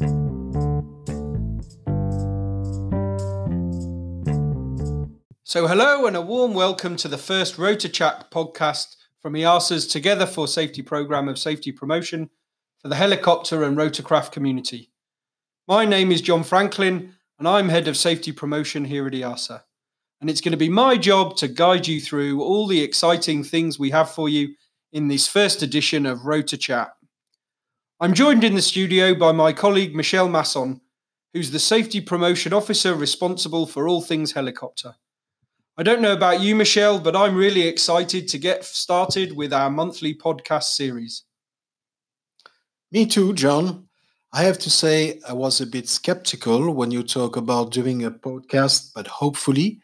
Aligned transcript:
So, 0.00 0.06
hello 5.66 6.06
and 6.06 6.16
a 6.16 6.22
warm 6.22 6.54
welcome 6.54 6.96
to 6.96 7.08
the 7.08 7.18
first 7.18 7.58
Rotor 7.58 7.88
Chat 7.88 8.30
podcast 8.30 8.96
from 9.20 9.34
EASA's 9.34 9.86
Together 9.86 10.24
for 10.24 10.48
Safety 10.48 10.80
programme 10.80 11.28
of 11.28 11.38
safety 11.38 11.70
promotion 11.70 12.30
for 12.80 12.88
the 12.88 12.94
helicopter 12.94 13.62
and 13.62 13.76
rotorcraft 13.76 14.32
community. 14.32 14.90
My 15.68 15.84
name 15.84 16.10
is 16.12 16.22
John 16.22 16.44
Franklin 16.44 17.12
and 17.38 17.46
I'm 17.46 17.68
head 17.68 17.86
of 17.86 17.96
safety 17.96 18.32
promotion 18.32 18.86
here 18.86 19.06
at 19.06 19.12
EASA. 19.12 19.64
And 20.22 20.30
it's 20.30 20.40
going 20.40 20.52
to 20.52 20.56
be 20.56 20.70
my 20.70 20.96
job 20.96 21.36
to 21.36 21.48
guide 21.48 21.86
you 21.86 22.00
through 22.00 22.40
all 22.40 22.66
the 22.66 22.82
exciting 22.82 23.44
things 23.44 23.78
we 23.78 23.90
have 23.90 24.10
for 24.10 24.30
you 24.30 24.54
in 24.92 25.08
this 25.08 25.26
first 25.26 25.62
edition 25.62 26.06
of 26.06 26.24
Rotor 26.24 26.56
Chat. 26.56 26.94
I'm 28.02 28.14
joined 28.14 28.44
in 28.44 28.54
the 28.54 28.62
studio 28.62 29.14
by 29.14 29.32
my 29.32 29.52
colleague 29.52 29.94
Michelle 29.94 30.30
Masson, 30.30 30.80
who's 31.34 31.50
the 31.50 31.58
safety 31.58 32.00
promotion 32.00 32.54
officer 32.54 32.94
responsible 32.94 33.66
for 33.66 33.86
all 33.86 34.00
things 34.00 34.32
helicopter. 34.32 34.94
I 35.76 35.82
don't 35.82 36.00
know 36.00 36.14
about 36.14 36.40
you, 36.40 36.54
Michelle, 36.54 36.98
but 36.98 37.14
I'm 37.14 37.36
really 37.36 37.68
excited 37.68 38.26
to 38.28 38.38
get 38.38 38.64
started 38.64 39.36
with 39.36 39.52
our 39.52 39.68
monthly 39.68 40.14
podcast 40.14 40.72
series. 40.74 41.24
Me 42.90 43.04
too, 43.04 43.34
John. 43.34 43.86
I 44.32 44.44
have 44.44 44.58
to 44.60 44.70
say, 44.70 45.20
I 45.28 45.34
was 45.34 45.60
a 45.60 45.66
bit 45.66 45.86
skeptical 45.86 46.72
when 46.72 46.90
you 46.90 47.02
talk 47.02 47.36
about 47.36 47.70
doing 47.70 48.06
a 48.06 48.10
podcast, 48.10 48.92
but 48.94 49.08
hopefully, 49.08 49.82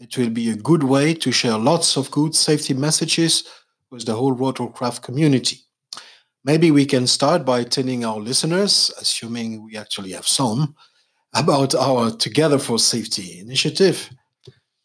it 0.00 0.18
will 0.18 0.30
be 0.30 0.50
a 0.50 0.56
good 0.56 0.82
way 0.82 1.14
to 1.14 1.30
share 1.30 1.58
lots 1.58 1.96
of 1.96 2.10
good 2.10 2.34
safety 2.34 2.74
messages 2.74 3.44
with 3.88 4.04
the 4.04 4.16
whole 4.16 4.34
rotorcraft 4.34 5.02
community. 5.02 5.60
Maybe 6.44 6.72
we 6.72 6.86
can 6.86 7.06
start 7.06 7.44
by 7.44 7.62
telling 7.62 8.04
our 8.04 8.18
listeners, 8.18 8.92
assuming 9.00 9.64
we 9.64 9.76
actually 9.76 10.10
have 10.12 10.26
some, 10.26 10.74
about 11.34 11.72
our 11.74 12.10
Together 12.10 12.58
for 12.58 12.80
Safety 12.80 13.38
initiative. 13.38 14.10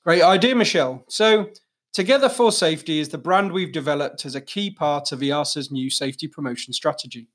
Great 0.04 0.22
idea, 0.22 0.56
Michelle. 0.56 1.04
So, 1.10 1.50
Together 1.94 2.30
for 2.30 2.52
Safety 2.52 3.00
is 3.00 3.10
the 3.10 3.18
brand 3.18 3.52
we've 3.52 3.72
developed 3.72 4.24
as 4.24 4.36
a 4.36 4.42
key 4.42 4.70
part 4.70 5.12
of 5.12 5.22
EASA's 5.22 5.72
new 5.72 5.90
safety 5.90 6.28
promotion 6.28 6.74
strategy. 6.74 7.28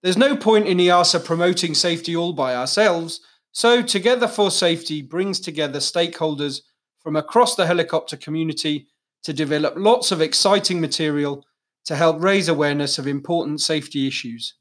There's 0.00 0.16
no 0.16 0.36
point 0.36 0.68
in 0.68 0.78
EASA 0.78 1.24
promoting 1.24 1.74
safety 1.74 2.14
all 2.14 2.32
by 2.32 2.54
ourselves, 2.54 3.20
so 3.50 3.82
Together 3.82 4.28
for 4.28 4.52
Safety 4.52 5.02
brings 5.02 5.40
together 5.40 5.80
stakeholders 5.80 6.60
from 7.00 7.16
across 7.16 7.56
the 7.56 7.66
helicopter 7.66 8.16
community 8.16 8.86
to 9.24 9.32
develop 9.32 9.74
lots 9.76 10.12
of 10.12 10.20
exciting 10.20 10.80
material 10.80 11.44
to 11.88 11.96
help 11.96 12.22
raise 12.22 12.48
awareness 12.48 12.98
of 12.98 13.06
important 13.06 13.62
safety 13.62 14.06
issues. 14.06 14.52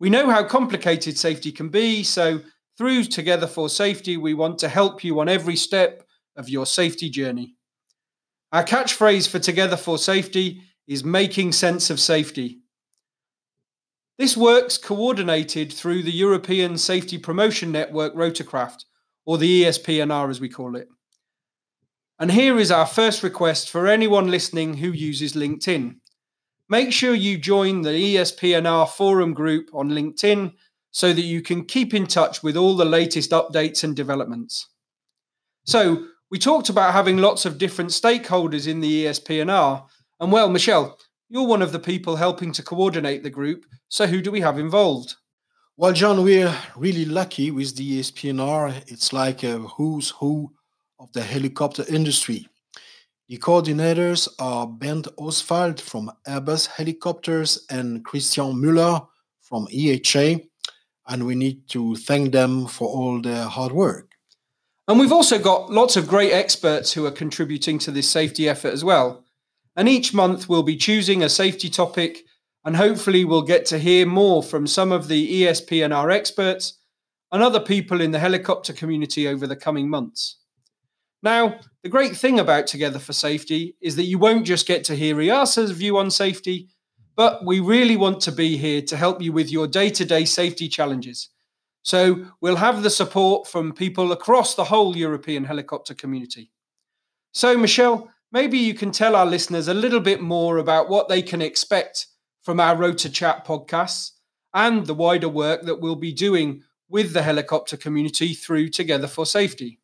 We 0.00 0.10
know 0.10 0.28
how 0.28 0.42
complicated 0.42 1.16
safety 1.16 1.52
can 1.52 1.68
be, 1.68 2.02
so 2.02 2.40
through 2.76 3.04
Together 3.04 3.46
for 3.46 3.68
Safety, 3.68 4.16
we 4.16 4.34
want 4.34 4.58
to 4.58 4.68
help 4.68 5.04
you 5.04 5.20
on 5.20 5.28
every 5.28 5.54
step 5.54 6.02
of 6.34 6.48
your 6.48 6.66
safety 6.66 7.08
journey. 7.08 7.54
Our 8.50 8.64
catchphrase 8.64 9.28
for 9.28 9.38
Together 9.38 9.76
for 9.76 9.98
Safety 9.98 10.62
is 10.88 11.04
making 11.04 11.52
sense 11.52 11.90
of 11.90 12.00
safety. 12.00 12.58
This 14.18 14.36
works 14.36 14.78
coordinated 14.78 15.72
through 15.72 16.02
the 16.02 16.10
European 16.10 16.76
Safety 16.76 17.18
Promotion 17.18 17.70
Network 17.70 18.16
Rotorcraft, 18.16 18.82
or 19.24 19.38
the 19.38 19.62
ESPNR 19.62 20.28
as 20.28 20.40
we 20.40 20.48
call 20.48 20.74
it. 20.74 20.88
And 22.18 22.32
here 22.32 22.58
is 22.58 22.72
our 22.72 22.86
first 22.86 23.22
request 23.22 23.70
for 23.70 23.86
anyone 23.86 24.28
listening 24.28 24.78
who 24.78 24.90
uses 24.90 25.34
LinkedIn. 25.34 26.00
Make 26.68 26.92
sure 26.92 27.14
you 27.14 27.38
join 27.38 27.82
the 27.82 27.90
ESPNR 27.90 28.88
forum 28.88 29.34
group 29.34 29.70
on 29.72 29.90
LinkedIn 29.90 30.52
so 30.90 31.12
that 31.12 31.22
you 31.22 31.42
can 31.42 31.64
keep 31.64 31.94
in 31.94 32.06
touch 32.06 32.42
with 32.42 32.56
all 32.56 32.74
the 32.74 32.84
latest 32.84 33.30
updates 33.30 33.84
and 33.84 33.94
developments. 33.94 34.68
So, 35.64 36.06
we 36.28 36.38
talked 36.38 36.68
about 36.68 36.92
having 36.92 37.18
lots 37.18 37.44
of 37.46 37.58
different 37.58 37.90
stakeholders 37.90 38.66
in 38.66 38.80
the 38.80 39.04
ESPNR. 39.04 39.84
And 40.18 40.32
well, 40.32 40.48
Michelle, 40.48 40.98
you're 41.28 41.46
one 41.46 41.62
of 41.62 41.70
the 41.70 41.78
people 41.78 42.16
helping 42.16 42.50
to 42.52 42.62
coordinate 42.62 43.22
the 43.22 43.30
group. 43.30 43.64
So, 43.88 44.06
who 44.06 44.20
do 44.20 44.32
we 44.32 44.40
have 44.40 44.58
involved? 44.58 45.14
Well, 45.76 45.92
John, 45.92 46.24
we're 46.24 46.56
really 46.76 47.04
lucky 47.04 47.50
with 47.50 47.76
the 47.76 48.00
ESPNR. 48.00 48.90
It's 48.90 49.12
like 49.12 49.42
a 49.44 49.58
who's 49.58 50.10
who 50.10 50.52
of 50.98 51.12
the 51.12 51.22
helicopter 51.22 51.84
industry. 51.88 52.48
The 53.28 53.38
coordinators 53.38 54.28
are 54.38 54.68
Bernd 54.68 55.08
Oswald 55.18 55.80
from 55.80 56.12
Airbus 56.28 56.68
Helicopters 56.68 57.66
and 57.68 58.04
Christian 58.04 58.54
Müller 58.54 59.08
from 59.40 59.66
EHA 59.66 60.46
and 61.08 61.26
we 61.26 61.34
need 61.34 61.68
to 61.68 61.96
thank 61.96 62.32
them 62.32 62.66
for 62.66 62.88
all 62.88 63.20
their 63.20 63.44
hard 63.44 63.72
work. 63.72 64.12
And 64.88 64.98
we've 64.98 65.12
also 65.12 65.38
got 65.38 65.70
lots 65.70 65.96
of 65.96 66.06
great 66.06 66.32
experts 66.32 66.92
who 66.92 67.06
are 67.06 67.10
contributing 67.10 67.78
to 67.80 67.90
this 67.90 68.08
safety 68.08 68.48
effort 68.48 68.72
as 68.72 68.84
well. 68.84 69.24
And 69.74 69.88
each 69.88 70.14
month 70.14 70.48
we'll 70.48 70.62
be 70.62 70.76
choosing 70.76 71.22
a 71.22 71.28
safety 71.28 71.68
topic, 71.68 72.24
and 72.64 72.76
hopefully 72.76 73.24
we'll 73.24 73.42
get 73.42 73.66
to 73.66 73.78
hear 73.78 74.06
more 74.06 74.42
from 74.42 74.66
some 74.66 74.92
of 74.92 75.08
the 75.08 75.42
ESPNR 75.42 76.12
experts 76.12 76.78
and 77.32 77.42
other 77.42 77.60
people 77.60 78.00
in 78.00 78.12
the 78.12 78.20
helicopter 78.20 78.72
community 78.72 79.26
over 79.26 79.46
the 79.46 79.56
coming 79.56 79.90
months. 79.90 80.36
Now, 81.26 81.58
the 81.82 81.88
great 81.88 82.16
thing 82.16 82.38
about 82.38 82.68
Together 82.68 83.00
for 83.00 83.12
Safety 83.12 83.74
is 83.80 83.96
that 83.96 84.04
you 84.04 84.16
won't 84.16 84.46
just 84.46 84.64
get 84.64 84.84
to 84.84 84.94
hear 84.94 85.16
EASA's 85.16 85.72
view 85.72 85.98
on 85.98 86.08
safety, 86.08 86.68
but 87.16 87.44
we 87.44 87.58
really 87.58 87.96
want 87.96 88.20
to 88.20 88.30
be 88.30 88.56
here 88.56 88.80
to 88.82 88.96
help 88.96 89.20
you 89.20 89.32
with 89.32 89.50
your 89.50 89.66
day 89.66 89.90
to 89.90 90.04
day 90.04 90.24
safety 90.24 90.68
challenges. 90.68 91.30
So 91.82 92.26
we'll 92.40 92.54
have 92.54 92.84
the 92.84 92.90
support 92.90 93.48
from 93.48 93.72
people 93.72 94.12
across 94.12 94.54
the 94.54 94.62
whole 94.62 94.96
European 94.96 95.42
helicopter 95.42 95.94
community. 95.94 96.52
So, 97.32 97.58
Michelle, 97.58 98.08
maybe 98.30 98.58
you 98.58 98.74
can 98.74 98.92
tell 98.92 99.16
our 99.16 99.26
listeners 99.26 99.66
a 99.66 99.74
little 99.74 99.98
bit 99.98 100.20
more 100.20 100.58
about 100.58 100.88
what 100.88 101.08
they 101.08 101.22
can 101.22 101.42
expect 101.42 102.06
from 102.44 102.60
our 102.60 102.76
Rotor 102.76 103.08
Chat 103.08 103.44
podcasts 103.44 104.12
and 104.54 104.86
the 104.86 104.94
wider 104.94 105.28
work 105.28 105.62
that 105.62 105.80
we'll 105.80 105.96
be 105.96 106.12
doing 106.12 106.62
with 106.88 107.14
the 107.14 107.22
helicopter 107.22 107.76
community 107.76 108.32
through 108.32 108.68
Together 108.68 109.08
for 109.08 109.26
Safety. 109.26 109.80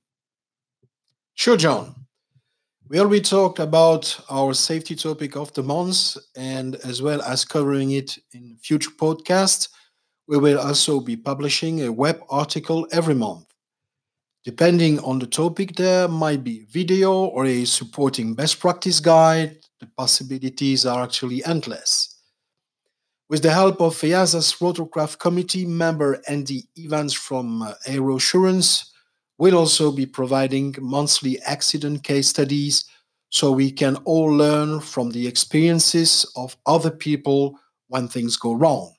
Sure, 1.35 1.57
John. 1.57 1.95
We 2.89 3.01
already 3.01 3.23
talked 3.23 3.59
about 3.59 4.21
our 4.29 4.53
safety 4.53 4.95
topic 4.95 5.35
of 5.37 5.53
the 5.55 5.63
month, 5.63 6.17
and 6.37 6.77
as 6.85 7.01
well 7.01 7.23
as 7.23 7.45
covering 7.45 7.93
it 7.93 8.19
in 8.33 8.57
future 8.61 8.91
podcasts, 8.91 9.69
we 10.29 10.37
will 10.37 10.59
also 10.59 11.01
be 11.01 11.17
publishing 11.17 11.83
a 11.83 11.93
web 11.93 12.23
article 12.29 12.87
every 12.93 13.15
month. 13.15 13.47
Depending 14.45 14.99
on 15.01 15.19
the 15.19 15.27
topic, 15.27 15.75
there 15.77 16.09
might 16.09 16.45
be 16.45 16.67
video 16.71 17.13
or 17.13 17.47
a 17.47 17.65
supporting 17.65 18.35
best 18.35 18.61
practice 18.61 19.01
guide. 19.01 19.57
The 19.81 19.87
possibilities 19.97 20.85
are 20.85 21.03
actually 21.03 21.45
endless. 21.45 22.19
With 23.29 23.43
the 23.43 23.53
help 23.53 23.81
of 23.81 23.95
EASA's 23.95 24.53
Rotorcraft 24.61 25.19
Committee 25.19 25.65
member 25.65 26.21
Andy 26.29 26.69
Evans 26.79 27.15
from 27.15 27.63
uh, 27.63 27.73
Aerossurance, 27.87 28.92
We'll 29.43 29.59
also 29.59 29.91
be 29.91 30.07
providing 30.07 30.77
monthly 30.79 31.43
accident 31.43 32.05
case 32.05 32.29
studies 32.29 32.85
so 33.31 33.51
we 33.51 33.73
can 33.73 33.97
all 34.05 34.29
learn 34.29 34.79
from 34.79 35.11
the 35.11 35.27
experiences 35.27 36.25
of 36.37 36.57
other 36.65 36.93
people 36.93 37.59
when 37.89 38.07
things 38.07 38.37
go 38.37 38.53
wrong. 38.53 38.95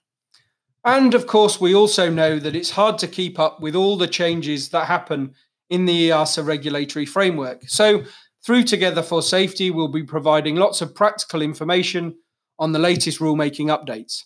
And 0.84 1.14
of 1.14 1.28
course, 1.28 1.62
we 1.62 1.74
also 1.74 2.10
know 2.10 2.40
that 2.40 2.58
it's 2.58 2.72
hard 2.72 2.98
to 2.98 3.08
keep 3.08 3.40
up 3.40 3.62
with 3.62 3.74
all 3.74 3.96
the 3.96 4.06
changes 4.06 4.68
that 4.72 4.86
happen 4.86 5.34
in 5.70 5.86
the 5.86 6.10
EASA 6.10 6.46
regulatory 6.46 7.06
framework. 7.06 7.62
So, 7.70 8.04
through 8.46 8.64
Together 8.64 9.02
for 9.02 9.22
Safety, 9.22 9.72
we'll 9.72 9.88
be 9.88 10.04
providing 10.04 10.58
lots 10.58 10.82
of 10.82 10.94
practical 10.94 11.42
information 11.42 12.18
on 12.60 12.74
the 12.74 12.80
latest 12.80 13.20
rulemaking 13.20 13.68
updates. 13.68 14.24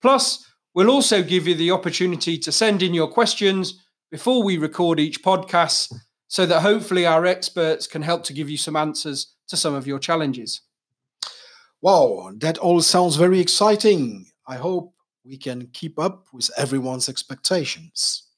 Plus, 0.00 0.44
we'll 0.74 0.90
also 0.90 1.22
give 1.22 1.46
you 1.46 1.54
the 1.54 1.70
opportunity 1.70 2.36
to 2.36 2.50
send 2.50 2.82
in 2.82 2.94
your 2.94 3.06
questions 3.06 3.78
before 4.12 4.42
we 4.42 4.58
record 4.58 5.00
each 5.00 5.22
podcast 5.22 5.90
so 6.28 6.44
that 6.44 6.60
hopefully 6.60 7.06
our 7.06 7.24
experts 7.24 7.86
can 7.86 8.02
help 8.02 8.22
to 8.24 8.34
give 8.34 8.50
you 8.50 8.58
some 8.58 8.76
answers 8.76 9.34
to 9.48 9.56
some 9.56 9.74
of 9.74 9.86
your 9.86 9.98
challenges. 9.98 10.60
Wow, 11.80 12.30
that 12.36 12.58
all 12.58 12.82
sounds 12.82 13.16
very 13.16 13.40
exciting. 13.40 14.26
I 14.46 14.56
hope 14.56 14.92
we 15.24 15.38
can 15.38 15.66
keep 15.72 15.98
up 15.98 16.26
with 16.30 16.50
everyone's 16.58 17.08
expectations. 17.08 18.28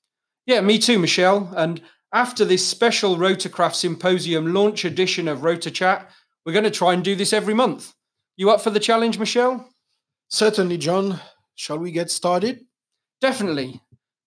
Yeah, 0.46 0.60
me 0.60 0.78
too, 0.78 0.98
Michelle. 0.98 1.52
And 1.56 1.82
after 2.12 2.44
this 2.44 2.66
special 2.66 3.16
Rotorcraft 3.16 3.74
Symposium 3.74 4.54
launch 4.54 4.84
edition 4.84 5.26
of 5.26 5.40
RotorChat, 5.40 6.06
we're 6.46 6.52
going 6.52 6.64
to 6.64 6.70
try 6.70 6.92
and 6.92 7.02
do 7.02 7.16
this 7.16 7.32
every 7.32 7.54
month. 7.54 7.92
You 8.36 8.50
up 8.50 8.60
for 8.60 8.70
the 8.70 8.80
challenge, 8.80 9.18
Michelle? 9.18 9.68
Certainly, 10.28 10.78
John. 10.78 11.20
Shall 11.56 11.78
we 11.78 11.90
get 11.90 12.10
started? 12.10 12.64
Definitely. 13.20 13.80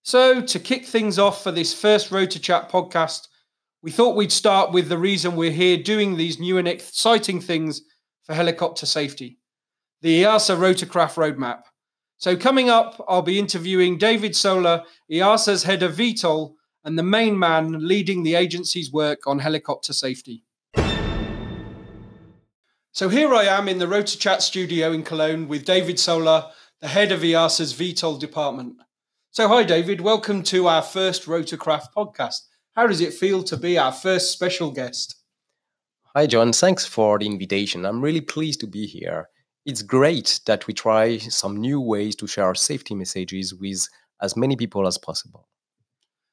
So, 0.07 0.41
to 0.41 0.57
kick 0.57 0.85
things 0.85 1.19
off 1.19 1.43
for 1.43 1.51
this 1.51 1.73
first 1.73 2.11
Rotor 2.11 2.39
Chat 2.39 2.71
podcast, 2.71 3.27
we 3.81 3.91
thought 3.91 4.15
we'd 4.15 4.31
start 4.31 4.71
with 4.71 4.87
the 4.87 4.97
reason 4.97 5.35
we're 5.35 5.51
here 5.51 5.75
doing 5.75 6.15
these 6.15 6.39
new 6.39 6.57
and 6.57 6.65
exciting 6.65 7.41
things 7.41 7.81
for 8.23 8.33
helicopter 8.33 8.85
safety 8.85 9.37
the 10.01 10.23
EASA 10.23 10.55
Rotorcraft 10.55 11.15
Roadmap. 11.15 11.63
So, 12.15 12.37
coming 12.37 12.69
up, 12.69 13.03
I'll 13.09 13.21
be 13.21 13.37
interviewing 13.37 13.97
David 13.97 14.33
Solar, 14.33 14.85
EASA's 15.11 15.63
head 15.63 15.83
of 15.83 15.97
VTOL 15.97 16.53
and 16.85 16.97
the 16.97 17.03
main 17.03 17.37
man 17.37 17.85
leading 17.85 18.23
the 18.23 18.35
agency's 18.35 18.89
work 18.89 19.27
on 19.27 19.39
helicopter 19.39 19.91
safety. 19.91 20.45
So, 22.93 23.09
here 23.09 23.33
I 23.33 23.43
am 23.43 23.67
in 23.67 23.79
the 23.79 23.87
RotorChat 23.87 24.41
studio 24.41 24.93
in 24.93 25.03
Cologne 25.03 25.49
with 25.49 25.65
David 25.65 25.99
Solar, 25.99 26.45
the 26.79 26.87
head 26.87 27.11
of 27.11 27.19
EASA's 27.23 27.73
VTOL 27.73 28.21
department. 28.21 28.77
So, 29.37 29.47
hi, 29.47 29.63
David. 29.63 30.01
Welcome 30.01 30.41
to 30.45 30.67
our 30.67 30.81
first 30.81 31.27
Rotorcraft 31.27 31.89
podcast. 31.95 32.39
How 32.75 32.87
does 32.87 33.01
it 33.01 33.13
feel 33.13 33.43
to 33.43 33.55
be 33.55 33.77
our 33.77 33.91
first 33.91 34.31
special 34.31 34.71
guest? 34.71 35.13
Hi, 36.15 36.25
John. 36.25 36.51
Thanks 36.51 36.87
for 36.87 37.19
the 37.19 37.27
invitation. 37.27 37.85
I'm 37.85 38.01
really 38.01 38.21
pleased 38.21 38.61
to 38.61 38.65
be 38.67 38.87
here 38.87 39.29
it's 39.63 39.83
great 39.83 40.39
that 40.47 40.65
we 40.65 40.73
try 40.73 41.19
some 41.19 41.55
new 41.55 41.79
ways 41.79 42.15
to 42.15 42.25
share 42.25 42.45
our 42.45 42.55
safety 42.55 42.95
messages 42.95 43.53
with 43.53 43.87
as 44.23 44.35
many 44.35 44.55
people 44.55 44.87
as 44.87 44.97
possible. 44.97 45.47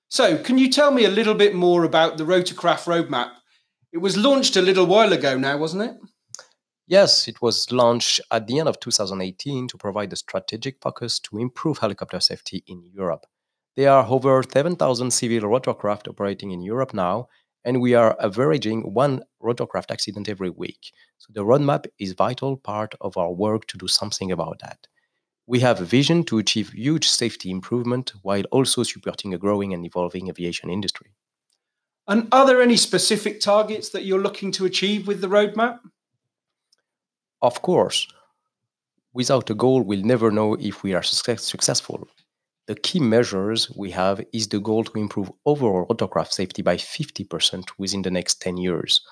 So, 0.08 0.38
can 0.38 0.56
you 0.56 0.70
tell 0.70 0.90
me 0.90 1.04
a 1.04 1.10
little 1.10 1.34
bit 1.34 1.54
more 1.54 1.84
about 1.84 2.16
the 2.16 2.24
Rotorcraft 2.24 2.86
roadmap? 2.86 3.32
It 3.92 3.98
was 3.98 4.16
launched 4.16 4.56
a 4.56 4.62
little 4.62 4.86
while 4.86 5.12
ago 5.12 5.36
now, 5.36 5.58
wasn't 5.58 5.82
it? 5.82 5.96
Yes, 6.86 7.28
it 7.28 7.40
was 7.40 7.72
launched 7.72 8.20
at 8.30 8.46
the 8.46 8.58
end 8.58 8.68
of 8.68 8.78
2018 8.78 9.68
to 9.68 9.78
provide 9.78 10.12
a 10.12 10.16
strategic 10.16 10.82
focus 10.82 11.18
to 11.20 11.38
improve 11.38 11.78
helicopter 11.78 12.20
safety 12.20 12.62
in 12.66 12.84
Europe. 12.92 13.24
There 13.74 13.90
are 13.90 14.06
over 14.06 14.42
7,000 14.42 15.10
civil 15.10 15.48
rotorcraft 15.48 16.08
operating 16.08 16.50
in 16.50 16.60
Europe 16.60 16.92
now, 16.92 17.28
and 17.64 17.80
we 17.80 17.94
are 17.94 18.14
averaging 18.20 18.92
one 18.92 19.22
rotorcraft 19.42 19.90
accident 19.90 20.28
every 20.28 20.50
week. 20.50 20.92
So 21.16 21.32
the 21.32 21.44
roadmap 21.44 21.86
is 21.98 22.12
vital 22.12 22.58
part 22.58 22.94
of 23.00 23.16
our 23.16 23.32
work 23.32 23.66
to 23.68 23.78
do 23.78 23.88
something 23.88 24.30
about 24.30 24.58
that. 24.60 24.86
We 25.46 25.60
have 25.60 25.80
a 25.80 25.86
vision 25.86 26.22
to 26.24 26.38
achieve 26.38 26.70
huge 26.70 27.08
safety 27.08 27.50
improvement 27.50 28.12
while 28.22 28.44
also 28.50 28.82
supporting 28.82 29.32
a 29.32 29.38
growing 29.38 29.72
and 29.72 29.86
evolving 29.86 30.28
aviation 30.28 30.68
industry. 30.68 31.14
And 32.06 32.28
are 32.32 32.46
there 32.46 32.60
any 32.60 32.76
specific 32.76 33.40
targets 33.40 33.88
that 33.90 34.04
you're 34.04 34.20
looking 34.20 34.52
to 34.52 34.66
achieve 34.66 35.06
with 35.06 35.22
the 35.22 35.28
roadmap? 35.28 35.80
Of 37.44 37.60
course. 37.60 38.08
Without 39.12 39.50
a 39.50 39.54
goal, 39.54 39.82
we'll 39.82 40.02
never 40.02 40.30
know 40.30 40.54
if 40.54 40.82
we 40.82 40.94
are 40.94 41.02
success- 41.02 41.44
successful. 41.44 42.08
The 42.68 42.74
key 42.74 43.00
measures 43.00 43.70
we 43.76 43.90
have 43.90 44.24
is 44.32 44.48
the 44.48 44.60
goal 44.60 44.82
to 44.84 44.98
improve 44.98 45.30
overall 45.44 45.84
rotorcraft 45.86 46.32
safety 46.32 46.62
by 46.62 46.78
50% 46.78 47.66
within 47.76 48.00
the 48.00 48.10
next 48.10 48.40
10 48.40 48.56
years. 48.56 49.02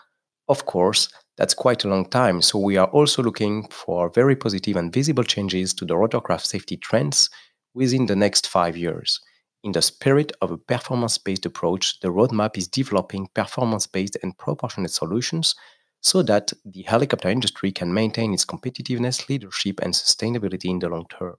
Of 0.48 0.64
course, 0.64 1.10
that's 1.36 1.52
quite 1.52 1.84
a 1.84 1.88
long 1.88 2.06
time, 2.08 2.40
so 2.40 2.58
we 2.58 2.78
are 2.78 2.86
also 2.86 3.22
looking 3.22 3.68
for 3.68 4.08
very 4.08 4.34
positive 4.34 4.76
and 4.76 4.90
visible 4.90 5.24
changes 5.24 5.74
to 5.74 5.84
the 5.84 5.94
rotorcraft 5.94 6.46
safety 6.46 6.78
trends 6.78 7.28
within 7.74 8.06
the 8.06 8.16
next 8.16 8.46
five 8.46 8.78
years. 8.78 9.20
In 9.62 9.72
the 9.72 9.82
spirit 9.82 10.32
of 10.40 10.50
a 10.50 10.56
performance 10.56 11.18
based 11.18 11.44
approach, 11.44 12.00
the 12.00 12.08
roadmap 12.08 12.56
is 12.56 12.66
developing 12.66 13.28
performance 13.34 13.86
based 13.86 14.16
and 14.22 14.38
proportionate 14.38 14.92
solutions 14.92 15.54
so 16.02 16.22
that 16.24 16.52
the 16.64 16.82
helicopter 16.82 17.28
industry 17.28 17.70
can 17.72 17.94
maintain 17.94 18.34
its 18.34 18.44
competitiveness, 18.44 19.28
leadership, 19.28 19.80
and 19.80 19.94
sustainability 19.94 20.66
in 20.66 20.80
the 20.80 20.88
long 20.88 21.06
term. 21.06 21.36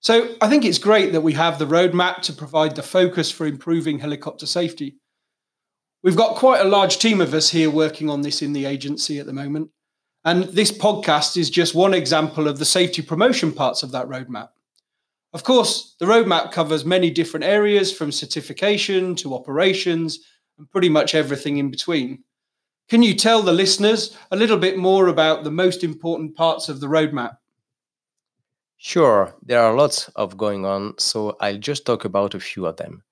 So 0.00 0.34
I 0.40 0.48
think 0.48 0.64
it's 0.64 0.78
great 0.78 1.12
that 1.12 1.20
we 1.20 1.34
have 1.34 1.58
the 1.58 1.66
roadmap 1.66 2.22
to 2.22 2.32
provide 2.32 2.74
the 2.74 2.82
focus 2.82 3.30
for 3.30 3.46
improving 3.46 4.00
helicopter 4.00 4.46
safety. 4.46 4.96
We've 6.02 6.16
got 6.16 6.36
quite 6.36 6.60
a 6.60 6.68
large 6.68 6.98
team 6.98 7.20
of 7.20 7.34
us 7.34 7.50
here 7.50 7.70
working 7.70 8.10
on 8.10 8.22
this 8.22 8.42
in 8.42 8.54
the 8.54 8.64
agency 8.64 9.20
at 9.20 9.26
the 9.26 9.32
moment. 9.32 9.70
And 10.24 10.44
this 10.44 10.72
podcast 10.72 11.36
is 11.36 11.50
just 11.50 11.74
one 11.74 11.94
example 11.94 12.48
of 12.48 12.58
the 12.58 12.64
safety 12.64 13.02
promotion 13.02 13.52
parts 13.52 13.82
of 13.82 13.92
that 13.92 14.08
roadmap. 14.08 14.48
Of 15.34 15.44
course, 15.44 15.96
the 16.00 16.06
roadmap 16.06 16.50
covers 16.50 16.84
many 16.84 17.10
different 17.10 17.44
areas 17.44 17.92
from 17.92 18.10
certification 18.10 19.14
to 19.16 19.34
operations 19.34 20.18
and 20.58 20.70
pretty 20.70 20.88
much 20.88 21.14
everything 21.14 21.58
in 21.58 21.70
between. 21.70 22.24
Can 22.88 23.02
you 23.02 23.14
tell 23.14 23.42
the 23.42 23.52
listeners 23.52 24.16
a 24.30 24.36
little 24.36 24.58
bit 24.58 24.76
more 24.76 25.08
about 25.08 25.44
the 25.44 25.50
most 25.50 25.82
important 25.82 26.36
parts 26.36 26.68
of 26.68 26.80
the 26.80 26.88
roadmap? 26.88 27.36
Sure, 28.76 29.34
there 29.42 29.62
are 29.62 29.76
lots 29.76 30.08
of 30.16 30.36
going 30.36 30.64
on, 30.64 30.94
so 30.98 31.36
I'll 31.40 31.58
just 31.58 31.86
talk 31.86 32.04
about 32.04 32.34
a 32.34 32.40
few 32.40 32.66
of 32.66 32.76
them. 32.76 33.04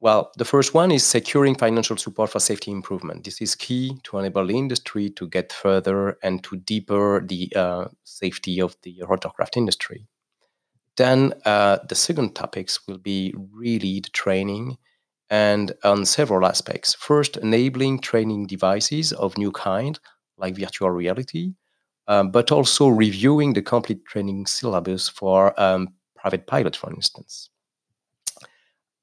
Well, 0.00 0.32
the 0.36 0.44
first 0.44 0.74
one 0.74 0.92
is 0.92 1.02
securing 1.02 1.54
financial 1.54 1.96
support 1.96 2.30
for 2.30 2.38
safety 2.38 2.70
improvement. 2.70 3.24
This 3.24 3.40
is 3.40 3.54
key 3.54 3.98
to 4.04 4.18
enable 4.18 4.46
the 4.46 4.56
industry 4.56 5.08
to 5.10 5.26
get 5.26 5.52
further 5.52 6.18
and 6.22 6.44
to 6.44 6.56
deeper 6.56 7.24
the 7.26 7.50
uh, 7.56 7.88
safety 8.04 8.60
of 8.60 8.76
the 8.82 9.02
rotorcraft 9.02 9.56
industry. 9.56 10.06
Then 10.96 11.32
uh, 11.44 11.78
the 11.88 11.94
second 11.94 12.34
topics 12.34 12.86
will 12.86 12.98
be 12.98 13.34
really 13.50 14.00
the 14.00 14.10
training 14.10 14.76
and 15.30 15.72
on 15.84 16.04
several 16.04 16.46
aspects. 16.46 16.94
First, 16.94 17.36
enabling 17.38 18.00
training 18.00 18.46
devices 18.46 19.12
of 19.12 19.36
new 19.38 19.50
kind, 19.52 19.98
like 20.36 20.56
virtual 20.56 20.90
reality, 20.90 21.54
um, 22.08 22.30
but 22.30 22.52
also 22.52 22.88
reviewing 22.88 23.52
the 23.52 23.62
complete 23.62 24.04
training 24.04 24.46
syllabus 24.46 25.08
for 25.08 25.58
um, 25.60 25.88
private 26.16 26.46
pilot, 26.46 26.76
for 26.76 26.92
instance. 26.92 27.50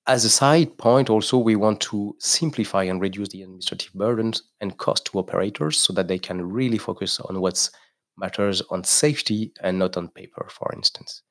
As 0.08 0.26
a 0.26 0.30
side 0.30 0.78
point, 0.78 1.10
also, 1.10 1.38
we 1.38 1.56
want 1.56 1.80
to 1.82 2.16
simplify 2.20 2.84
and 2.84 3.00
reduce 3.00 3.30
the 3.30 3.44
administrative 3.44 3.94
burdens 3.94 4.44
and 4.60 4.78
cost 4.78 5.06
to 5.06 5.20
operators 5.20 5.78
so 5.78 5.94
that 5.94 6.08
they 6.08 6.18
can 6.18 6.42
really 6.42 6.80
focus 6.80 7.20
on 7.20 7.40
what 7.40 7.70
matters 8.18 8.62
on 8.72 8.84
safety 8.84 9.52
and 9.62 9.78
not 9.78 9.98
on 9.98 10.08
paper, 10.10 10.48
for 10.50 10.74
instance. 10.76 11.22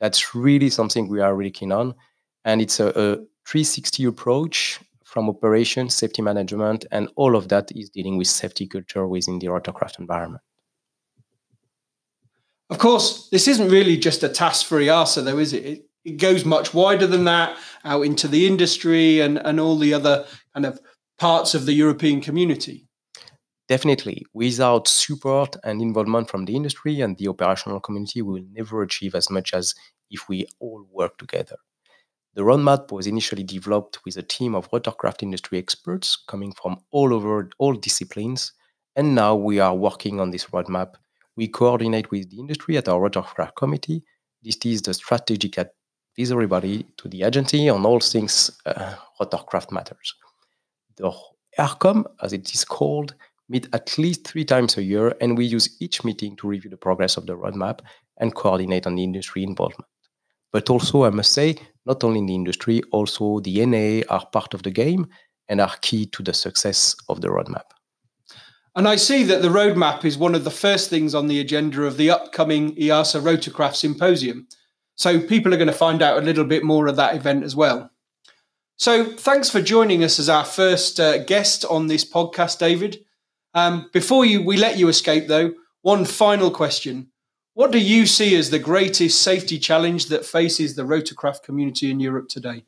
That's 0.00 0.34
really 0.34 0.70
something 0.70 1.08
we 1.08 1.20
are 1.20 1.34
really 1.34 1.52
keen 1.52 1.72
on. 1.72 1.94
And 2.44 2.60
it's 2.60 2.80
a, 2.80 2.88
a 3.00 3.18
360 3.46 4.04
approach 4.04 4.80
from 5.04 5.28
operations, 5.28 5.94
safety 5.94 6.20
management, 6.20 6.84
and 6.90 7.08
all 7.16 7.36
of 7.36 7.48
that 7.48 7.70
is 7.74 7.88
dealing 7.88 8.18
with 8.18 8.26
safety 8.26 8.66
culture 8.66 9.06
within 9.06 9.38
the 9.38 9.46
rotorcraft 9.46 9.98
environment. 9.98 10.42
Of 12.68 12.78
course, 12.78 13.28
this 13.30 13.46
isn't 13.46 13.70
really 13.70 13.96
just 13.96 14.24
a 14.24 14.28
task 14.28 14.66
for 14.66 14.80
EASA, 14.80 15.24
though, 15.24 15.38
is 15.38 15.52
it? 15.52 15.64
It, 15.64 15.86
it 16.04 16.16
goes 16.18 16.44
much 16.44 16.74
wider 16.74 17.06
than 17.06 17.24
that, 17.24 17.56
out 17.84 18.02
into 18.02 18.28
the 18.28 18.46
industry 18.46 19.20
and, 19.20 19.38
and 19.38 19.58
all 19.60 19.76
the 19.76 19.94
other 19.94 20.26
kind 20.54 20.66
of 20.66 20.80
parts 21.18 21.54
of 21.54 21.66
the 21.66 21.72
European 21.72 22.20
community. 22.20 22.86
Definitely. 23.68 24.24
Without 24.32 24.86
support 24.86 25.56
and 25.64 25.80
involvement 25.82 26.30
from 26.30 26.44
the 26.44 26.54
industry 26.54 27.00
and 27.00 27.16
the 27.18 27.28
operational 27.28 27.80
community, 27.80 28.22
we 28.22 28.40
will 28.40 28.48
never 28.52 28.82
achieve 28.82 29.14
as 29.14 29.30
much 29.30 29.52
as 29.54 29.74
if 30.10 30.28
we 30.28 30.46
all 30.60 30.86
work 30.92 31.18
together. 31.18 31.56
The 32.36 32.42
roadmap 32.42 32.92
was 32.92 33.08
initially 33.08 33.42
developed 33.42 33.98
with 34.04 34.16
a 34.16 34.22
team 34.22 34.54
of 34.54 34.70
rotorcraft 34.70 35.22
industry 35.22 35.58
experts 35.58 36.16
coming 36.28 36.52
from 36.52 36.78
all 36.92 37.12
over 37.12 37.50
all 37.58 37.74
disciplines, 37.74 38.52
and 38.94 39.14
now 39.14 39.34
we 39.34 39.58
are 39.58 39.74
working 39.74 40.20
on 40.20 40.30
this 40.30 40.44
roadmap 40.46 40.94
we 41.36 41.46
coordinate 41.48 42.10
with 42.10 42.30
the 42.30 42.40
industry 42.40 42.76
at 42.76 42.88
our 42.88 43.08
Rotorcraft 43.08 43.54
committee. 43.56 44.02
This 44.42 44.56
is 44.64 44.82
the 44.82 44.94
strategic 44.94 45.58
advisory 45.58 46.46
body 46.46 46.86
to 46.96 47.08
the 47.08 47.22
agency 47.22 47.68
on 47.68 47.84
all 47.84 48.00
things 48.00 48.50
uh, 48.64 48.94
rotorcraft 49.20 49.70
matters. 49.70 50.14
The 50.96 51.12
R.COM, 51.58 52.06
as 52.22 52.32
it 52.32 52.54
is 52.54 52.64
called, 52.64 53.14
meet 53.48 53.68
at 53.74 53.98
least 53.98 54.26
three 54.26 54.44
times 54.44 54.76
a 54.78 54.82
year, 54.82 55.14
and 55.20 55.36
we 55.36 55.44
use 55.44 55.76
each 55.80 56.04
meeting 56.04 56.36
to 56.36 56.48
review 56.48 56.70
the 56.70 56.76
progress 56.76 57.16
of 57.16 57.26
the 57.26 57.36
roadmap 57.36 57.80
and 58.18 58.34
coordinate 58.34 58.86
on 58.86 58.96
the 58.96 59.04
industry 59.04 59.42
involvement. 59.42 59.88
But 60.52 60.70
also, 60.70 61.04
I 61.04 61.10
must 61.10 61.32
say, 61.32 61.56
not 61.86 62.02
only 62.04 62.18
in 62.18 62.26
the 62.26 62.34
industry, 62.34 62.82
also 62.90 63.40
the 63.40 63.64
NA 63.64 64.04
are 64.08 64.26
part 64.26 64.54
of 64.54 64.62
the 64.62 64.70
game 64.70 65.06
and 65.48 65.60
are 65.60 65.76
key 65.80 66.06
to 66.06 66.22
the 66.22 66.34
success 66.34 66.96
of 67.08 67.20
the 67.20 67.28
roadmap. 67.28 67.70
And 68.74 68.86
I 68.86 68.96
see 68.96 69.22
that 69.24 69.40
the 69.40 69.48
roadmap 69.48 70.04
is 70.04 70.18
one 70.18 70.34
of 70.34 70.44
the 70.44 70.50
first 70.50 70.90
things 70.90 71.14
on 71.14 71.28
the 71.28 71.40
agenda 71.40 71.84
of 71.84 71.96
the 71.96 72.10
upcoming 72.10 72.74
EASA 72.76 73.22
Rotorcraft 73.22 73.76
Symposium. 73.76 74.46
So 74.96 75.20
people 75.20 75.54
are 75.54 75.56
going 75.56 75.66
to 75.68 75.72
find 75.72 76.02
out 76.02 76.18
a 76.18 76.24
little 76.24 76.44
bit 76.44 76.62
more 76.62 76.86
of 76.86 76.96
that 76.96 77.16
event 77.16 77.44
as 77.44 77.56
well. 77.56 77.90
So 78.76 79.04
thanks 79.04 79.48
for 79.48 79.62
joining 79.62 80.04
us 80.04 80.18
as 80.18 80.28
our 80.28 80.44
first 80.44 81.00
uh, 81.00 81.24
guest 81.24 81.64
on 81.64 81.86
this 81.86 82.04
podcast, 82.04 82.58
David. 82.58 82.98
Um, 83.54 83.88
before 83.94 84.26
you, 84.26 84.42
we 84.42 84.58
let 84.58 84.76
you 84.76 84.88
escape, 84.88 85.28
though, 85.28 85.54
one 85.80 86.04
final 86.04 86.50
question. 86.50 87.10
What 87.56 87.72
do 87.72 87.78
you 87.78 88.04
see 88.04 88.36
as 88.36 88.50
the 88.50 88.58
greatest 88.58 89.22
safety 89.22 89.58
challenge 89.58 90.08
that 90.08 90.26
faces 90.26 90.76
the 90.76 90.82
rotorcraft 90.82 91.42
community 91.42 91.90
in 91.90 92.00
Europe 92.00 92.28
today? 92.28 92.66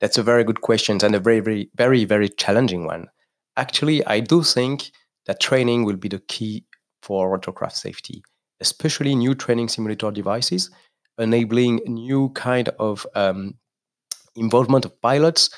That's 0.00 0.18
a 0.18 0.24
very 0.24 0.42
good 0.42 0.60
question 0.60 0.98
and 1.04 1.14
a 1.14 1.20
very, 1.20 1.38
very, 1.38 1.70
very, 1.76 2.04
very 2.04 2.28
challenging 2.28 2.84
one. 2.84 3.06
Actually, 3.56 4.04
I 4.04 4.18
do 4.18 4.42
think 4.42 4.90
that 5.26 5.38
training 5.38 5.84
will 5.84 5.94
be 5.94 6.08
the 6.08 6.18
key 6.18 6.64
for 7.00 7.38
rotorcraft 7.38 7.76
safety, 7.76 8.24
especially 8.58 9.14
new 9.14 9.36
training 9.36 9.68
simulator 9.68 10.10
devices, 10.10 10.68
enabling 11.16 11.76
new 11.86 12.30
kind 12.30 12.70
of 12.80 13.06
um, 13.14 13.54
involvement 14.34 14.84
of 14.84 15.00
pilots, 15.00 15.48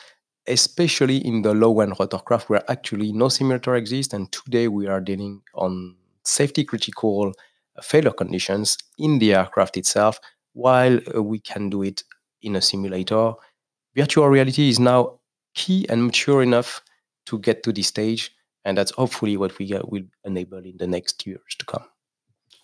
especially 0.49 1.17
in 1.17 1.41
the 1.41 1.55
low-end 1.55 1.97
rotorcraft 1.97 2.51
where 2.51 2.71
actually 2.71 3.11
no 3.11 3.31
simulator 3.31 3.75
exists. 3.75 4.13
And 4.13 4.31
today 4.31 4.69
we 4.69 4.87
are 4.87 5.01
dealing 5.01 5.41
on 5.55 5.97
safety 6.25 6.63
critical 6.63 7.33
failure 7.83 8.13
conditions 8.13 8.79
in 8.99 9.19
the 9.19 9.35
aircraft 9.35 9.77
itself 9.77 10.21
while 10.53 10.99
uh, 11.15 11.23
we 11.23 11.39
can 11.39 11.69
do 11.71 11.83
it 11.83 12.03
in 12.43 12.57
a 12.57 12.61
simulator. 12.61 13.33
Virtual 13.97 14.29
reality 14.29 14.69
is 14.69 14.79
now 14.79 15.19
key 15.55 15.87
and 15.89 16.05
mature 16.05 16.43
enough 16.43 16.83
to 17.27 17.39
get 17.39 17.63
to 17.63 17.73
this 17.73 17.89
stage, 17.89 18.31
and 18.65 18.77
that's 18.77 18.93
hopefully 18.93 19.37
what 19.37 19.59
we 19.59 19.73
will 19.87 20.05
enable 20.25 20.59
in 20.59 20.77
the 20.79 20.87
next 20.87 21.27
years 21.27 21.41
to 21.59 21.67
come. 21.67 21.85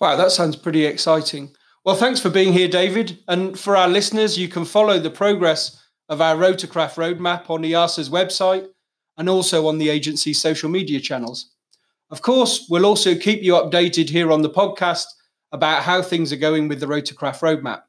Wow, 0.01 0.17
that 0.17 0.33
sounds 0.33 0.57
pretty 0.57 0.87
exciting. 0.87 1.55
Well, 1.85 1.97
thanks 1.97 2.21
for 2.21 2.31
being 2.31 2.53
here, 2.53 2.69
David. 2.69 3.19
And 3.27 3.59
for 3.59 3.77
our 3.77 3.89
listeners, 3.89 4.39
you 4.39 4.49
can 4.49 4.65
follow 4.65 4.99
the 4.99 5.11
progress 5.11 5.83
of 6.09 6.21
our 6.21 6.37
Rotorcraft 6.37 6.95
roadmap 6.95 7.49
on 7.49 7.63
EASA's 7.63 8.11
website 8.11 8.67
and 9.17 9.29
also 9.29 9.67
on 9.67 9.79
the 9.79 9.89
agency's 9.89 10.41
social 10.41 10.69
media 10.69 11.01
channels. 11.01 11.51
Of 12.11 12.23
course, 12.23 12.67
we'll 12.69 12.87
also 12.87 13.15
keep 13.15 13.43
you 13.43 13.53
updated 13.53 14.11
here 14.11 14.33
on 14.33 14.43
the 14.43 14.51
podcast 14.51 15.05
about 15.53 15.85
how 15.85 16.03
things 16.03 16.33
are 16.33 16.37
going 16.37 16.67
with 16.67 16.81
the 16.81 16.87
Rotorcraft 16.87 17.41
roadmap. 17.41 17.83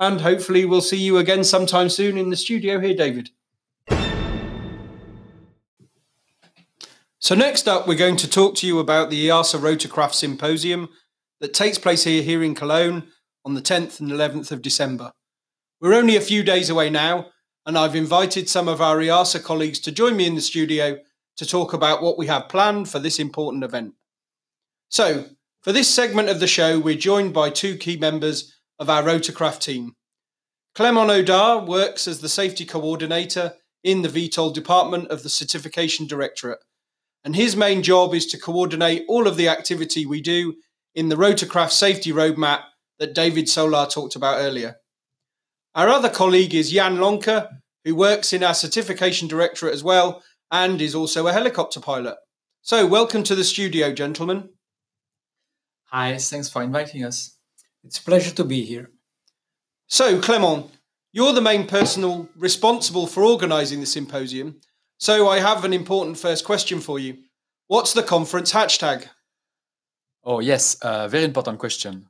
And 0.00 0.22
hopefully, 0.22 0.64
we'll 0.64 0.80
see 0.80 0.96
you 0.96 1.18
again 1.18 1.44
sometime 1.44 1.90
soon 1.90 2.16
in 2.16 2.30
the 2.30 2.36
studio 2.36 2.80
here, 2.80 2.94
David. 2.94 3.30
So, 7.18 7.34
next 7.34 7.68
up, 7.68 7.86
we're 7.86 7.96
going 7.96 8.16
to 8.16 8.30
talk 8.30 8.54
to 8.56 8.66
you 8.66 8.78
about 8.78 9.10
the 9.10 9.28
EASA 9.28 9.58
Rotorcraft 9.58 10.14
Symposium 10.14 10.88
that 11.40 11.52
takes 11.52 11.76
place 11.78 12.04
here, 12.04 12.22
here 12.22 12.42
in 12.42 12.54
Cologne 12.54 13.08
on 13.44 13.54
the 13.54 13.62
10th 13.62 14.00
and 14.00 14.10
11th 14.10 14.52
of 14.52 14.62
December. 14.62 15.12
We're 15.80 15.94
only 15.94 16.16
a 16.16 16.20
few 16.20 16.42
days 16.42 16.70
away 16.70 16.88
now, 16.88 17.26
and 17.66 17.76
I've 17.76 17.96
invited 17.96 18.48
some 18.48 18.68
of 18.68 18.80
our 18.80 18.98
EASA 18.98 19.42
colleagues 19.42 19.80
to 19.80 19.92
join 19.92 20.16
me 20.16 20.26
in 20.26 20.34
the 20.34 20.40
studio 20.40 20.98
to 21.36 21.46
talk 21.46 21.72
about 21.72 22.02
what 22.02 22.18
we 22.18 22.26
have 22.26 22.48
planned 22.48 22.88
for 22.88 22.98
this 22.98 23.18
important 23.18 23.64
event. 23.64 23.94
So, 24.88 25.26
for 25.62 25.72
this 25.72 25.92
segment 25.92 26.28
of 26.28 26.40
the 26.40 26.46
show, 26.46 26.78
we're 26.78 26.96
joined 26.96 27.34
by 27.34 27.50
two 27.50 27.76
key 27.76 27.96
members 27.96 28.54
of 28.78 28.88
our 28.88 29.02
Rotorcraft 29.02 29.60
team. 29.60 29.94
Clement 30.74 31.10
Odar 31.10 31.66
works 31.66 32.06
as 32.06 32.20
the 32.20 32.28
safety 32.28 32.64
coordinator 32.64 33.54
in 33.82 34.02
the 34.02 34.08
VTOL 34.08 34.52
department 34.52 35.08
of 35.08 35.22
the 35.22 35.28
Certification 35.28 36.06
Directorate, 36.06 36.58
and 37.24 37.34
his 37.34 37.56
main 37.56 37.82
job 37.82 38.14
is 38.14 38.26
to 38.26 38.38
coordinate 38.38 39.04
all 39.08 39.26
of 39.26 39.36
the 39.36 39.48
activity 39.48 40.06
we 40.06 40.20
do 40.20 40.54
in 40.94 41.08
the 41.08 41.16
Rotorcraft 41.16 41.72
safety 41.72 42.12
roadmap 42.12 42.62
that 42.98 43.14
David 43.14 43.48
Solar 43.48 43.86
talked 43.86 44.16
about 44.16 44.38
earlier. 44.38 44.76
Our 45.74 45.88
other 45.88 46.08
colleague 46.08 46.54
is 46.54 46.70
Jan 46.70 46.96
Lonke, 46.96 47.48
who 47.84 47.94
works 47.94 48.32
in 48.32 48.42
our 48.42 48.54
Certification 48.54 49.28
Directorate 49.28 49.74
as 49.74 49.84
well 49.84 50.22
and 50.50 50.80
is 50.80 50.94
also 50.94 51.26
a 51.26 51.32
helicopter 51.32 51.80
pilot. 51.80 52.16
So, 52.62 52.86
welcome 52.86 53.22
to 53.24 53.34
the 53.34 53.44
studio, 53.44 53.92
gentlemen. 53.92 54.50
Hi, 55.86 56.16
thanks 56.18 56.48
for 56.48 56.62
inviting 56.62 57.04
us. 57.04 57.36
It's 57.84 57.98
a 57.98 58.02
pleasure 58.02 58.34
to 58.34 58.44
be 58.44 58.64
here. 58.64 58.90
So, 59.86 60.20
Clement, 60.20 60.66
you're 61.12 61.32
the 61.32 61.40
main 61.40 61.66
person 61.66 62.28
responsible 62.36 63.06
for 63.06 63.22
organising 63.22 63.80
the 63.80 63.86
symposium. 63.86 64.60
So, 64.98 65.28
I 65.28 65.38
have 65.38 65.64
an 65.64 65.72
important 65.72 66.18
first 66.18 66.44
question 66.44 66.80
for 66.80 66.98
you. 66.98 67.18
What's 67.68 67.92
the 67.92 68.02
conference 68.02 68.52
hashtag? 68.52 69.06
Oh, 70.24 70.40
yes, 70.40 70.76
a 70.82 71.08
very 71.08 71.24
important 71.24 71.60
question. 71.60 72.06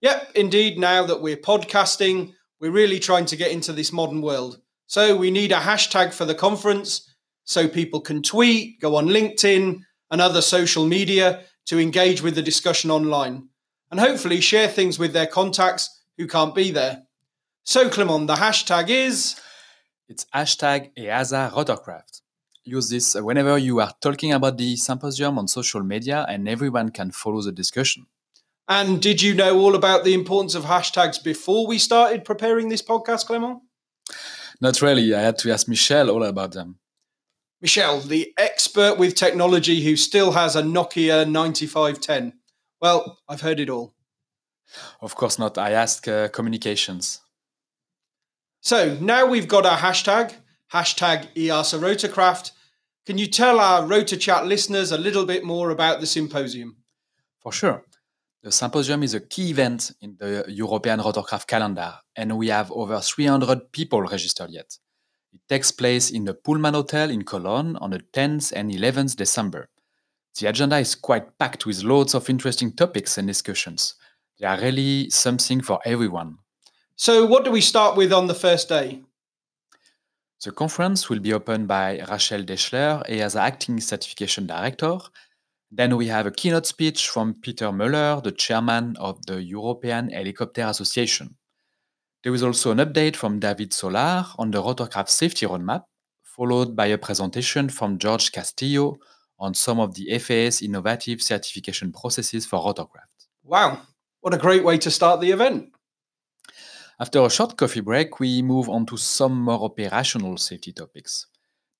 Yep, 0.00 0.32
indeed. 0.36 0.78
Now 0.78 1.04
that 1.06 1.20
we're 1.20 1.36
podcasting, 1.36 2.34
we're 2.60 2.70
really 2.70 3.00
trying 3.00 3.26
to 3.26 3.36
get 3.36 3.50
into 3.50 3.72
this 3.72 3.92
modern 3.92 4.22
world. 4.22 4.60
So, 4.86 5.16
we 5.16 5.32
need 5.32 5.50
a 5.50 5.56
hashtag 5.56 6.12
for 6.12 6.24
the 6.24 6.36
conference 6.36 7.04
so 7.48 7.66
people 7.66 8.02
can 8.02 8.22
tweet, 8.22 8.78
go 8.78 8.94
on 8.96 9.06
LinkedIn 9.06 9.80
and 10.10 10.20
other 10.20 10.42
social 10.42 10.86
media 10.86 11.40
to 11.64 11.78
engage 11.78 12.20
with 12.20 12.34
the 12.34 12.42
discussion 12.42 12.90
online 12.90 13.48
and 13.90 13.98
hopefully 13.98 14.42
share 14.42 14.68
things 14.68 14.98
with 14.98 15.14
their 15.14 15.26
contacts 15.26 16.02
who 16.18 16.26
can't 16.26 16.54
be 16.54 16.70
there. 16.70 17.04
So, 17.64 17.88
Clement, 17.88 18.26
the 18.26 18.34
hashtag 18.34 18.90
is. 18.90 19.40
It's 20.10 20.26
hashtag 20.34 20.90
EASA 20.98 21.52
Rotorcraft. 21.52 22.20
Use 22.64 22.90
this 22.90 23.14
whenever 23.14 23.56
you 23.56 23.80
are 23.80 23.94
talking 24.02 24.34
about 24.34 24.58
the 24.58 24.76
symposium 24.76 25.38
on 25.38 25.48
social 25.48 25.82
media 25.82 26.26
and 26.28 26.46
everyone 26.46 26.90
can 26.90 27.10
follow 27.12 27.40
the 27.40 27.52
discussion. 27.52 28.04
And 28.68 29.00
did 29.00 29.22
you 29.22 29.32
know 29.32 29.58
all 29.58 29.74
about 29.74 30.04
the 30.04 30.12
importance 30.12 30.54
of 30.54 30.64
hashtags 30.64 31.24
before 31.24 31.66
we 31.66 31.78
started 31.78 32.26
preparing 32.26 32.68
this 32.68 32.82
podcast, 32.82 33.24
Clement? 33.24 33.60
Not 34.60 34.82
really. 34.82 35.14
I 35.14 35.22
had 35.22 35.38
to 35.38 35.50
ask 35.50 35.66
Michelle 35.66 36.10
all 36.10 36.24
about 36.24 36.52
them. 36.52 36.78
Michel, 37.60 38.00
the 38.00 38.32
expert 38.38 38.98
with 38.98 39.14
technology 39.14 39.82
who 39.82 39.96
still 39.96 40.32
has 40.32 40.54
a 40.54 40.62
Nokia 40.62 41.28
9510. 41.28 42.34
Well, 42.80 43.18
I've 43.28 43.40
heard 43.40 43.58
it 43.58 43.68
all. 43.68 43.94
Of 45.00 45.16
course 45.16 45.38
not. 45.38 45.58
I 45.58 45.72
ask 45.72 46.06
uh, 46.06 46.28
communications. 46.28 47.20
So 48.60 48.96
now 49.00 49.26
we've 49.26 49.48
got 49.48 49.66
our 49.66 49.78
hashtag, 49.78 50.34
hashtag 50.72 51.34
EASA 51.34 51.80
Rotorcraft. 51.80 52.52
Can 53.06 53.18
you 53.18 53.26
tell 53.26 53.58
our 53.58 53.82
RotorChat 53.82 54.46
listeners 54.46 54.92
a 54.92 54.98
little 54.98 55.24
bit 55.24 55.42
more 55.42 55.70
about 55.70 56.00
the 56.00 56.06
symposium? 56.06 56.76
For 57.40 57.52
sure. 57.52 57.84
The 58.42 58.52
symposium 58.52 59.02
is 59.02 59.14
a 59.14 59.20
key 59.20 59.50
event 59.50 59.92
in 60.00 60.16
the 60.18 60.44
European 60.48 61.00
Rotorcraft 61.00 61.48
calendar, 61.48 61.94
and 62.14 62.38
we 62.38 62.48
have 62.48 62.70
over 62.70 63.00
300 63.00 63.72
people 63.72 64.02
registered 64.02 64.50
yet. 64.50 64.76
It 65.32 65.40
takes 65.48 65.70
place 65.70 66.10
in 66.10 66.24
the 66.24 66.34
Pullman 66.34 66.74
Hotel 66.74 67.10
in 67.10 67.24
Cologne 67.24 67.76
on 67.76 67.90
the 67.90 68.00
10th 68.12 68.52
and 68.52 68.70
11th 68.70 69.16
December. 69.16 69.68
The 70.38 70.48
agenda 70.48 70.78
is 70.78 70.94
quite 70.94 71.38
packed 71.38 71.66
with 71.66 71.82
loads 71.82 72.14
of 72.14 72.30
interesting 72.30 72.72
topics 72.72 73.18
and 73.18 73.26
discussions. 73.26 73.94
They 74.38 74.46
are 74.46 74.60
really 74.60 75.10
something 75.10 75.60
for 75.60 75.80
everyone. 75.84 76.38
So, 76.94 77.26
what 77.26 77.44
do 77.44 77.50
we 77.50 77.60
start 77.60 77.96
with 77.96 78.12
on 78.12 78.26
the 78.26 78.34
first 78.34 78.68
day? 78.68 79.02
The 80.44 80.52
conference 80.52 81.08
will 81.08 81.18
be 81.18 81.32
opened 81.32 81.66
by 81.66 81.98
Rachel 82.08 82.44
Daeschler 82.44 83.08
as 83.08 83.34
acting 83.34 83.80
certification 83.80 84.46
director. 84.46 84.98
Then 85.72 85.96
we 85.96 86.06
have 86.06 86.26
a 86.26 86.30
keynote 86.30 86.66
speech 86.66 87.08
from 87.08 87.34
Peter 87.34 87.66
Müller, 87.70 88.22
the 88.22 88.30
chairman 88.30 88.96
of 88.98 89.24
the 89.26 89.42
European 89.42 90.10
Helicopter 90.10 90.62
Association. 90.62 91.36
There 92.24 92.34
is 92.34 92.42
also 92.42 92.72
an 92.72 92.78
update 92.78 93.14
from 93.14 93.38
David 93.38 93.72
Solar 93.72 94.26
on 94.38 94.50
the 94.50 94.60
rotorcraft 94.60 95.08
safety 95.08 95.46
roadmap, 95.46 95.84
followed 96.24 96.74
by 96.74 96.86
a 96.86 96.98
presentation 96.98 97.68
from 97.68 97.98
George 97.98 98.32
Castillo 98.32 98.98
on 99.38 99.54
some 99.54 99.78
of 99.78 99.94
the 99.94 100.18
FAA's 100.18 100.60
innovative 100.60 101.22
certification 101.22 101.92
processes 101.92 102.44
for 102.44 102.58
rotorcraft. 102.58 103.28
Wow, 103.44 103.82
what 104.20 104.34
a 104.34 104.38
great 104.38 104.64
way 104.64 104.78
to 104.78 104.90
start 104.90 105.20
the 105.20 105.30
event! 105.30 105.70
After 106.98 107.24
a 107.24 107.30
short 107.30 107.56
coffee 107.56 107.80
break, 107.82 108.18
we 108.18 108.42
move 108.42 108.68
on 108.68 108.84
to 108.86 108.96
some 108.96 109.40
more 109.40 109.62
operational 109.62 110.36
safety 110.38 110.72
topics. 110.72 111.26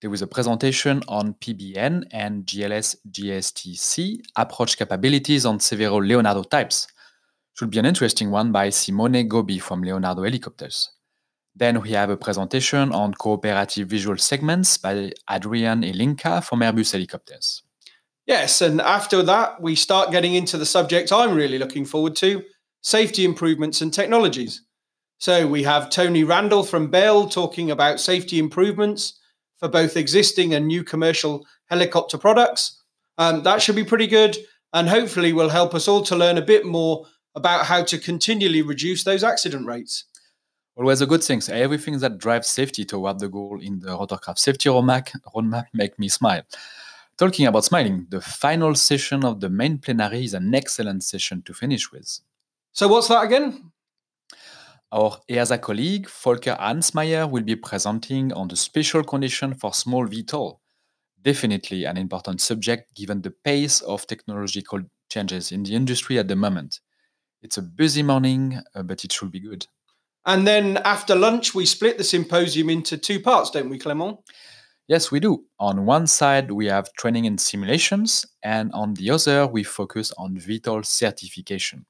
There 0.01 0.11
was 0.11 0.23
a 0.23 0.29
presentation 0.29 1.03
on 1.09 1.35
PBN 1.35 2.05
and 2.13 2.47
GLS 2.47 2.95
GSTC 3.11 4.21
approach 4.37 4.79
capabilities 4.79 5.45
on 5.45 5.59
several 5.59 6.01
Leonardo 6.01 6.45
types, 6.45 6.87
should 7.59 7.71
be 7.71 7.79
an 7.81 7.87
interesting 7.87 8.31
one 8.31 8.53
by 8.53 8.71
Simone 8.71 9.27
Gobi 9.27 9.59
from 9.59 9.83
Leonardo 9.83 10.23
Helicopters. 10.23 10.93
Then 11.57 11.81
we 11.81 11.91
have 11.91 12.09
a 12.09 12.17
presentation 12.17 12.93
on 12.93 13.15
cooperative 13.15 13.89
visual 13.89 14.17
segments 14.17 14.79
by 14.79 15.11
Adrian 15.29 15.83
Ilinka 15.83 16.45
from 16.45 16.61
Airbus 16.61 16.93
Helicopters. 16.93 17.65
Yes, 18.27 18.61
and 18.61 18.81
after 18.81 19.25
that, 19.25 19.61
we 19.61 19.75
start 19.75 20.13
getting 20.13 20.35
into 20.35 20.57
the 20.57 20.65
subject 20.65 21.11
I'm 21.11 21.35
really 21.35 21.59
looking 21.59 21.85
forward 21.85 22.15
to 22.17 22.45
safety 22.83 23.25
improvements 23.25 23.81
and 23.81 23.93
technologies. 23.93 24.63
So 25.19 25.49
we 25.49 25.65
have 25.65 25.91
Tony 25.91 26.23
Randall 26.23 26.63
from 26.63 26.93
Bell 26.93 27.29
talking 27.29 27.73
about 27.73 27.99
safety 27.99 28.39
improvements 28.39 29.19
for 29.57 29.69
both 29.69 29.97
existing 29.97 30.55
and 30.55 30.69
new 30.69 30.85
commercial 30.85 31.45
helicopter 31.69 32.19
products. 32.19 32.81
Um, 33.17 33.43
that 33.43 33.61
should 33.63 33.75
be 33.75 33.83
pretty 33.83 34.07
good, 34.07 34.37
and 34.73 34.89
hopefully 34.89 35.33
will 35.33 35.49
help 35.49 35.75
us 35.75 35.89
all 35.89 36.05
to 36.05 36.15
learn 36.15 36.39
a 36.39 36.43
bit 36.43 36.65
more 36.65 37.05
about 37.39 37.65
how 37.67 37.85
to 37.85 37.99
continually 37.99 38.61
reduce 38.61 39.05
those 39.05 39.25
accident 39.25 39.65
rates. 39.67 40.05
Always 40.77 41.01
a 41.01 41.07
good 41.07 41.25
thing. 41.25 41.41
So 41.41 41.55
everything 41.55 41.99
that 42.01 42.19
drives 42.19 42.49
safety 42.49 42.85
toward 42.85 43.19
the 43.19 43.29
goal 43.29 43.61
in 43.61 43.81
the 43.81 43.89
rotorcraft 43.89 44.39
safety 44.39 44.69
roadmap, 44.69 45.11
roadmap 45.35 45.67
make 45.73 45.99
me 45.99 46.09
smile. 46.09 46.43
Talking 47.17 47.47
about 47.47 47.65
smiling, 47.65 48.07
the 48.11 48.21
final 48.21 48.75
session 48.75 49.25
of 49.25 49.41
the 49.41 49.49
main 49.49 49.79
plenary 49.79 50.25
is 50.25 50.35
an 50.35 50.55
excellent 50.55 51.03
session 51.03 51.43
to 51.43 51.55
finish 51.55 51.91
with. 51.91 52.21
So 52.73 52.87
what's 52.87 53.09
that 53.09 53.25
again? 53.25 53.73
Our 54.93 55.19
EASA 55.29 55.61
colleague, 55.61 56.09
Volker 56.09 56.57
Ansmeyer, 56.61 57.29
will 57.29 57.43
be 57.43 57.57
presenting 57.57 58.33
on 58.33 58.49
the 58.49 58.57
special 58.57 59.03
condition 59.03 59.55
for 59.55 59.75
small 59.75 60.07
VTOL. 60.07 60.59
Definitely 61.21 61.85
an 61.85 61.97
important 61.97 62.41
subject 62.41 62.95
given 62.95 63.21
the 63.21 63.33
pace 63.33 63.81
of 63.81 64.07
technological 64.07 64.81
changes 65.11 65.51
in 65.51 65.65
the 65.65 65.75
industry 65.75 66.19
at 66.19 66.29
the 66.29 66.37
moment. 66.37 66.81
It's 67.49 67.57
a 67.57 67.63
busy 67.63 68.03
morning, 68.03 68.61
uh, 68.75 68.83
but 68.83 69.07
it 69.07 69.11
should 69.11 69.31
be 69.31 69.41
good. 69.41 69.67
And 70.27 70.47
then 70.47 70.77
after 70.85 71.15
lunch, 71.15 71.55
we 71.55 71.65
split 71.65 71.97
the 71.97 72.05
symposium 72.05 72.69
into 72.69 72.99
two 72.99 73.21
parts, 73.21 73.51
don't 73.51 73.71
we, 73.71 73.79
Clement? 73.79 74.19
Yes, 74.87 75.11
we 75.11 75.19
do. 75.19 75.47
On 75.59 75.87
one 75.87 76.07
side, 76.07 76.51
we 76.51 76.67
have 76.67 76.93
training 76.93 77.27
and 77.27 77.41
simulations, 77.41 78.27
and 78.43 78.71
on 78.75 78.93
the 78.93 79.09
other, 79.09 79.47
we 79.47 79.63
focus 79.63 80.13
on 80.19 80.37
VTOL 80.37 80.85
certification. 80.85 81.87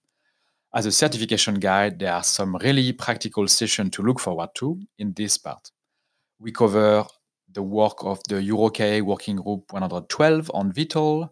As 0.73 0.87
a 0.87 0.93
certification 0.93 1.55
guide, 1.55 1.99
there 1.99 2.13
are 2.13 2.23
some 2.23 2.55
really 2.63 2.93
practical 2.93 3.49
sessions 3.49 3.91
to 3.97 4.03
look 4.03 4.21
forward 4.21 4.51
to 4.59 4.79
in 4.99 5.13
this 5.15 5.39
part. 5.39 5.73
We 6.39 6.53
cover 6.53 7.05
the 7.51 7.65
work 7.65 8.05
of 8.05 8.21
the 8.29 8.37
EUROCAE 8.37 9.03
Working 9.03 9.37
Group 9.39 9.73
112 9.73 10.53
on 10.55 10.73
VTOL, 10.73 11.29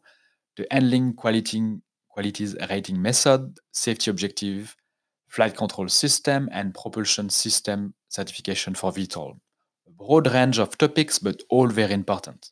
the 0.56 0.66
handling 0.72 1.14
quality, 1.14 1.78
qualities 2.16 2.56
rating 2.70 3.00
method, 3.02 3.58
safety 3.72 4.10
objective, 4.10 4.74
flight 5.28 5.54
control 5.54 5.86
system, 5.86 6.48
and 6.50 6.72
propulsion 6.72 7.28
system 7.28 7.92
certification 8.08 8.74
for 8.74 8.90
VTOL. 8.90 9.32
A 9.86 9.90
broad 9.90 10.26
range 10.32 10.58
of 10.58 10.78
topics, 10.78 11.18
but 11.18 11.42
all 11.50 11.66
very 11.66 11.92
important. 11.92 12.50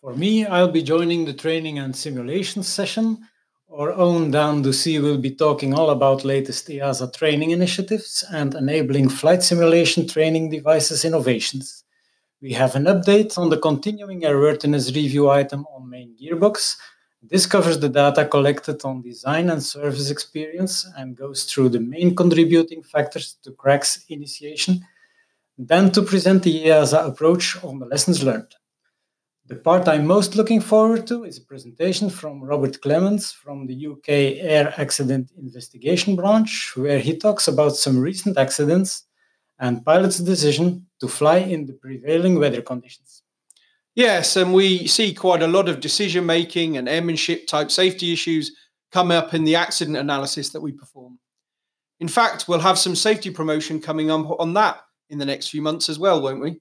For 0.00 0.12
me, 0.12 0.44
I'll 0.44 0.72
be 0.72 0.82
joining 0.82 1.24
the 1.24 1.34
training 1.34 1.78
and 1.78 1.94
simulation 1.94 2.64
session. 2.64 3.18
Our 3.70 3.92
own 3.92 4.32
Dan 4.32 4.62
Ducy 4.62 4.98
will 4.98 5.18
be 5.18 5.36
talking 5.36 5.72
all 5.72 5.90
about 5.90 6.24
latest 6.24 6.66
EASA 6.68 7.12
training 7.16 7.50
initiatives 7.52 8.24
and 8.32 8.56
enabling 8.56 9.08
flight 9.10 9.44
simulation 9.44 10.08
training 10.08 10.50
devices 10.50 11.04
innovations. 11.04 11.84
We 12.42 12.54
have 12.54 12.74
an 12.74 12.84
update 12.84 13.38
on 13.38 13.50
the 13.50 13.58
continuing 13.58 14.22
airworthiness 14.22 14.92
review 14.96 15.30
item 15.30 15.64
on 15.72 15.88
main 15.88 16.16
gearbox. 16.20 16.76
This 17.20 17.46
covers 17.46 17.80
the 17.80 17.88
data 17.88 18.24
collected 18.26 18.84
on 18.84 19.02
design 19.02 19.50
and 19.50 19.60
service 19.60 20.10
experience 20.10 20.86
and 20.96 21.16
goes 21.16 21.44
through 21.44 21.70
the 21.70 21.80
main 21.80 22.14
contributing 22.14 22.82
factors 22.82 23.36
to 23.42 23.50
cracks 23.52 24.04
initiation, 24.08 24.86
then 25.58 25.90
to 25.92 26.02
present 26.02 26.44
the 26.44 26.66
EASA 26.66 27.08
approach 27.08 27.62
on 27.64 27.80
the 27.80 27.86
lessons 27.86 28.22
learned. 28.22 28.54
The 29.46 29.56
part 29.56 29.88
I'm 29.88 30.06
most 30.06 30.36
looking 30.36 30.60
forward 30.60 31.08
to 31.08 31.24
is 31.24 31.38
a 31.38 31.42
presentation 31.42 32.08
from 32.08 32.44
Robert 32.44 32.80
Clements 32.82 33.32
from 33.32 33.66
the 33.66 33.86
UK 33.86 34.08
Air 34.08 34.72
Accident 34.76 35.32
Investigation 35.36 36.14
Branch, 36.14 36.76
where 36.76 37.00
he 37.00 37.16
talks 37.16 37.48
about 37.48 37.74
some 37.74 37.98
recent 37.98 38.38
accidents 38.38 39.06
and 39.58 39.84
pilots' 39.84 40.18
decision 40.18 40.86
to 41.00 41.08
fly 41.08 41.38
in 41.38 41.66
the 41.66 41.72
prevailing 41.72 42.38
weather 42.38 42.62
conditions. 42.62 43.22
Yes, 43.98 44.36
and 44.36 44.54
we 44.54 44.86
see 44.86 45.12
quite 45.12 45.42
a 45.42 45.48
lot 45.48 45.68
of 45.68 45.80
decision 45.80 46.24
making 46.24 46.76
and 46.76 46.88
airmanship 46.88 47.48
type 47.48 47.68
safety 47.68 48.12
issues 48.12 48.52
come 48.92 49.10
up 49.10 49.34
in 49.34 49.42
the 49.42 49.56
accident 49.56 49.96
analysis 49.96 50.50
that 50.50 50.60
we 50.60 50.70
perform. 50.70 51.18
In 51.98 52.06
fact, 52.06 52.46
we'll 52.46 52.60
have 52.60 52.78
some 52.78 52.94
safety 52.94 53.30
promotion 53.30 53.80
coming 53.80 54.08
up 54.08 54.38
on 54.38 54.54
that 54.54 54.82
in 55.10 55.18
the 55.18 55.26
next 55.26 55.48
few 55.48 55.62
months 55.62 55.88
as 55.88 55.98
well, 55.98 56.22
won't 56.22 56.40
we? 56.40 56.60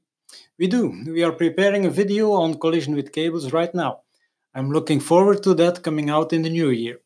We 0.57 0.65
do. 0.65 1.03
We 1.05 1.21
are 1.23 1.31
preparing 1.31 1.85
a 1.85 1.91
video 1.91 2.31
on 2.31 2.57
collision 2.57 2.95
with 2.95 3.11
cables 3.11 3.53
right 3.53 3.73
now. 3.75 3.99
I'm 4.55 4.71
looking 4.71 4.99
forward 4.99 5.43
to 5.43 5.53
that 5.53 5.83
coming 5.83 6.09
out 6.09 6.33
in 6.33 6.41
the 6.41 6.49
new 6.49 6.71
year. 6.71 6.97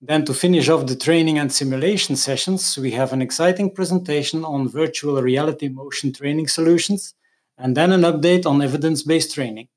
Then, 0.00 0.24
to 0.24 0.32
finish 0.32 0.70
off 0.70 0.86
the 0.86 0.96
training 0.96 1.38
and 1.38 1.52
simulation 1.52 2.16
sessions, 2.16 2.78
we 2.78 2.92
have 2.92 3.12
an 3.12 3.20
exciting 3.20 3.74
presentation 3.74 4.46
on 4.46 4.70
virtual 4.70 5.20
reality 5.20 5.68
motion 5.68 6.14
training 6.14 6.48
solutions, 6.48 7.12
and 7.58 7.76
then 7.76 7.92
an 7.92 8.02
update 8.02 8.46
on 8.46 8.62
evidence 8.62 9.02
based 9.02 9.34
training. 9.34 9.68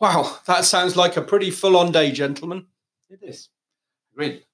Wow, 0.00 0.38
that 0.46 0.64
sounds 0.64 0.96
like 0.96 1.16
a 1.16 1.22
pretty 1.22 1.50
full 1.50 1.76
on 1.76 1.90
day, 1.90 2.12
gentlemen. 2.12 2.66
It 3.08 3.20
is. 3.22 3.48
Great. 4.14 4.44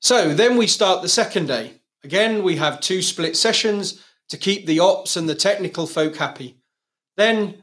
So 0.00 0.32
then 0.32 0.56
we 0.56 0.66
start 0.66 1.02
the 1.02 1.08
second 1.08 1.46
day. 1.46 1.82
Again, 2.02 2.42
we 2.42 2.56
have 2.56 2.80
two 2.80 3.02
split 3.02 3.36
sessions 3.36 4.02
to 4.30 4.38
keep 4.38 4.64
the 4.64 4.80
ops 4.80 5.16
and 5.16 5.28
the 5.28 5.34
technical 5.34 5.86
folk 5.86 6.16
happy. 6.16 6.56
Then 7.16 7.62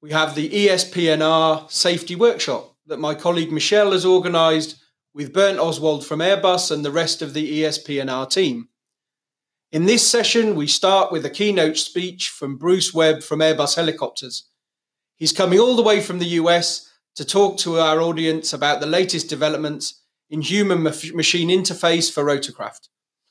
we 0.00 0.12
have 0.12 0.34
the 0.34 0.48
ESPNR 0.48 1.70
safety 1.70 2.16
workshop 2.16 2.76
that 2.86 3.00
my 3.00 3.14
colleague 3.14 3.52
Michelle 3.52 3.92
has 3.92 4.06
organised 4.06 4.76
with 5.12 5.32
Bernd 5.32 5.58
Oswald 5.58 6.06
from 6.06 6.20
Airbus 6.20 6.70
and 6.70 6.84
the 6.84 6.90
rest 6.90 7.20
of 7.20 7.34
the 7.34 7.62
ESPNR 7.62 8.30
team. 8.30 8.68
In 9.74 9.86
this 9.86 10.06
session, 10.06 10.54
we 10.54 10.68
start 10.68 11.10
with 11.10 11.26
a 11.26 11.30
keynote 11.30 11.76
speech 11.78 12.28
from 12.28 12.56
Bruce 12.56 12.94
Webb 12.94 13.24
from 13.24 13.40
Airbus 13.40 13.74
Helicopters. 13.74 14.44
He's 15.16 15.32
coming 15.32 15.58
all 15.58 15.74
the 15.74 15.82
way 15.82 16.00
from 16.00 16.20
the 16.20 16.38
US 16.38 16.92
to 17.16 17.24
talk 17.24 17.58
to 17.58 17.80
our 17.80 18.00
audience 18.00 18.52
about 18.52 18.78
the 18.78 18.86
latest 18.86 19.28
developments 19.28 20.00
in 20.30 20.42
human 20.42 20.84
machine 20.84 21.48
interface 21.48 22.08
for 22.08 22.22
rotorcraft. 22.22 22.86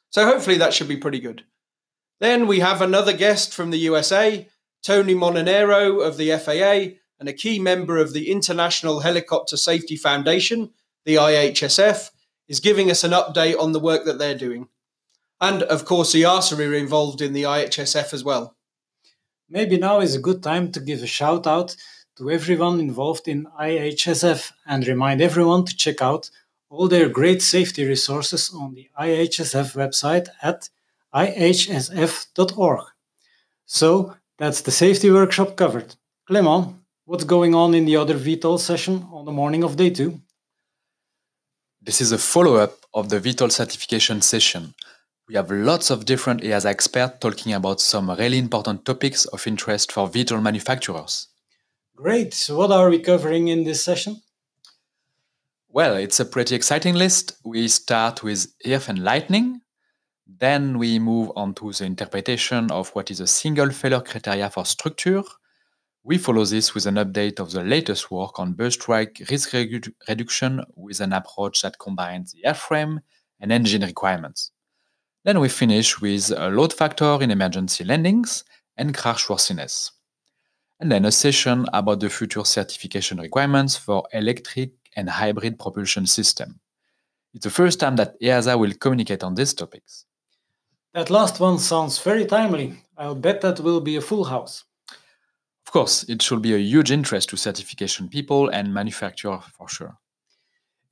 So 0.09 0.25
hopefully 0.25 0.57
that 0.57 0.73
should 0.73 0.89
be 0.89 0.97
pretty 0.97 1.21
good. 1.21 1.45
Then 2.19 2.45
we 2.45 2.59
have 2.59 2.81
another 2.81 3.13
guest 3.13 3.53
from 3.53 3.71
the 3.71 3.79
USA, 3.79 4.45
Tony 4.83 5.15
Molinaro 5.15 6.05
of 6.05 6.17
the 6.17 6.37
FAA, 6.37 6.99
and 7.21 7.29
a 7.29 7.31
key 7.31 7.57
member 7.57 7.97
of 7.99 8.11
the 8.11 8.29
International 8.29 8.99
Helicopter 8.99 9.55
Safety 9.55 9.95
Foundation, 9.95 10.71
the 11.05 11.15
IHSF, 11.15 12.09
is 12.49 12.59
giving 12.59 12.91
us 12.91 13.05
an 13.05 13.11
update 13.11 13.57
on 13.57 13.71
the 13.71 13.79
work 13.79 14.03
that 14.03 14.19
they're 14.19 14.37
doing. 14.37 14.67
And 15.43 15.63
of 15.63 15.83
course, 15.83 16.13
the 16.13 16.21
EASA 16.21 16.57
are 16.57 16.73
involved 16.73 17.21
in 17.21 17.33
the 17.33 17.43
IHSF 17.43 18.13
as 18.13 18.23
well. 18.23 18.55
Maybe 19.49 19.77
now 19.77 19.99
is 19.99 20.15
a 20.15 20.25
good 20.27 20.41
time 20.41 20.71
to 20.71 20.79
give 20.79 21.03
a 21.03 21.05
shout 21.19 21.45
out 21.45 21.75
to 22.15 22.31
everyone 22.31 22.79
involved 22.79 23.27
in 23.27 23.47
IHSF 23.59 24.53
and 24.65 24.87
remind 24.87 25.21
everyone 25.21 25.65
to 25.65 25.75
check 25.75 26.01
out 26.01 26.29
all 26.69 26.87
their 26.87 27.09
great 27.09 27.41
safety 27.41 27.83
resources 27.83 28.53
on 28.53 28.73
the 28.73 28.87
IHSF 28.97 29.75
website 29.75 30.29
at 30.41 30.69
ihsf.org. 31.13 32.85
So 33.65 34.15
that's 34.37 34.61
the 34.61 34.71
safety 34.71 35.11
workshop 35.11 35.57
covered. 35.57 35.95
Clement, 36.25 36.73
what's 37.03 37.25
going 37.25 37.53
on 37.53 37.73
in 37.73 37.83
the 37.83 37.97
other 37.97 38.17
VTOL 38.17 38.61
session 38.61 39.05
on 39.11 39.25
the 39.25 39.33
morning 39.33 39.65
of 39.65 39.75
day 39.75 39.89
two? 39.89 40.21
This 41.81 41.99
is 41.99 42.13
a 42.13 42.17
follow 42.17 42.55
up 42.55 42.85
of 42.93 43.09
the 43.09 43.19
VTOL 43.19 43.51
certification 43.51 44.21
session. 44.21 44.73
We 45.33 45.37
have 45.37 45.49
lots 45.49 45.89
of 45.89 46.05
different 46.05 46.43
EASA 46.43 46.67
experts 46.67 47.17
talking 47.19 47.53
about 47.53 47.81
some 47.81 48.11
really 48.11 48.37
important 48.37 48.85
topics 48.85 49.25
of 49.25 49.47
interest 49.47 49.91
for 49.91 50.07
VTOL 50.07 50.43
manufacturers. 50.43 51.27
Great. 51.95 52.35
So, 52.35 52.55
what 52.55 52.71
are 52.71 52.87
we 52.87 52.99
covering 52.99 53.47
in 53.47 53.63
this 53.63 53.83
session? 53.83 54.21
Well, 55.69 55.95
it's 55.95 56.19
a 56.19 56.25
pretty 56.25 56.53
exciting 56.53 56.93
list. 56.93 57.31
We 57.43 57.67
start 57.67 58.21
with 58.21 58.53
IRF 58.63 58.89
and 58.89 59.03
lightning. 59.03 59.61
Then 60.27 60.77
we 60.77 60.99
move 60.99 61.31
on 61.35 61.55
to 61.55 61.71
the 61.73 61.85
interpretation 61.85 62.69
of 62.69 62.89
what 62.89 63.09
is 63.09 63.19
a 63.19 63.25
single 63.25 63.71
failure 63.71 64.01
criteria 64.01 64.51
for 64.51 64.65
structure. 64.65 65.23
We 66.03 66.19
follow 66.19 66.45
this 66.45 66.75
with 66.75 66.85
an 66.85 66.97
update 66.97 67.39
of 67.39 67.49
the 67.49 67.63
latest 67.63 68.11
work 68.11 68.37
on 68.37 68.53
burst 68.53 68.81
strike 68.81 69.19
risk 69.31 69.49
redu- 69.49 69.95
reduction 70.07 70.61
with 70.75 70.99
an 70.99 71.11
approach 71.11 71.63
that 71.63 71.79
combines 71.79 72.33
the 72.33 72.47
airframe 72.47 72.99
and 73.39 73.51
engine 73.51 73.81
requirements. 73.81 74.51
Then 75.23 75.39
we 75.39 75.49
finish 75.49 76.01
with 76.01 76.31
a 76.35 76.49
load 76.49 76.73
factor 76.73 77.21
in 77.21 77.31
emergency 77.31 77.83
landings 77.83 78.43
and 78.75 78.95
crash 78.95 79.29
worthiness. 79.29 79.91
And 80.79 80.91
then 80.91 81.05
a 81.05 81.11
session 81.11 81.65
about 81.71 82.01
the 82.01 82.09
future 82.09 82.43
certification 82.43 83.19
requirements 83.19 83.77
for 83.77 84.03
electric 84.11 84.71
and 84.95 85.09
hybrid 85.09 85.57
propulsion 85.57 86.05
system. 86.05 86.59
It's 87.33 87.45
the 87.45 87.49
first 87.49 87.79
time 87.79 87.95
that 87.95 88.19
EASA 88.21 88.59
will 88.59 88.73
communicate 88.73 89.23
on 89.23 89.35
these 89.35 89.53
topics. 89.53 90.05
That 90.93 91.09
last 91.09 91.39
one 91.39 91.57
sounds 91.57 91.97
very 91.99 92.25
timely. 92.25 92.83
I'll 92.97 93.15
bet 93.15 93.41
that 93.41 93.61
will 93.61 93.81
be 93.81 93.95
a 93.95 94.01
full 94.01 94.25
house. 94.25 94.65
Of 95.65 95.71
course, 95.71 96.03
it 96.03 96.21
should 96.21 96.41
be 96.41 96.53
a 96.53 96.59
huge 96.59 96.91
interest 96.91 97.29
to 97.29 97.37
certification 97.37 98.09
people 98.09 98.49
and 98.49 98.73
manufacturers 98.73 99.43
for 99.57 99.67
sure. 99.69 99.97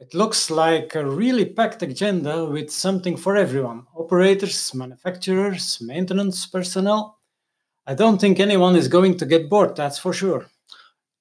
It 0.01 0.15
looks 0.15 0.49
like 0.49 0.95
a 0.95 1.05
really 1.05 1.45
packed 1.45 1.83
agenda 1.83 2.43
with 2.43 2.71
something 2.71 3.15
for 3.15 3.35
everyone 3.35 3.85
operators, 3.95 4.73
manufacturers, 4.73 5.77
maintenance 5.79 6.47
personnel. 6.47 7.19
I 7.85 7.93
don't 7.93 8.19
think 8.19 8.39
anyone 8.39 8.75
is 8.75 8.87
going 8.87 9.17
to 9.17 9.27
get 9.27 9.47
bored, 9.47 9.75
that's 9.75 9.99
for 9.99 10.11
sure. 10.11 10.47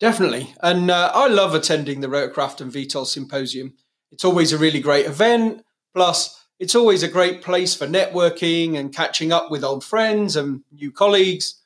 Definitely. 0.00 0.54
And 0.62 0.90
uh, 0.90 1.10
I 1.12 1.28
love 1.28 1.54
attending 1.54 2.00
the 2.00 2.06
Rotorcraft 2.06 2.62
and 2.62 2.72
VTOL 2.72 3.06
Symposium. 3.06 3.74
It's 4.12 4.24
always 4.24 4.54
a 4.54 4.58
really 4.58 4.80
great 4.80 5.04
event. 5.04 5.62
Plus, 5.94 6.42
it's 6.58 6.74
always 6.74 7.02
a 7.02 7.08
great 7.08 7.42
place 7.42 7.74
for 7.74 7.86
networking 7.86 8.78
and 8.78 8.96
catching 8.96 9.30
up 9.30 9.50
with 9.50 9.62
old 9.62 9.84
friends 9.84 10.36
and 10.36 10.62
new 10.72 10.90
colleagues. 10.90 11.60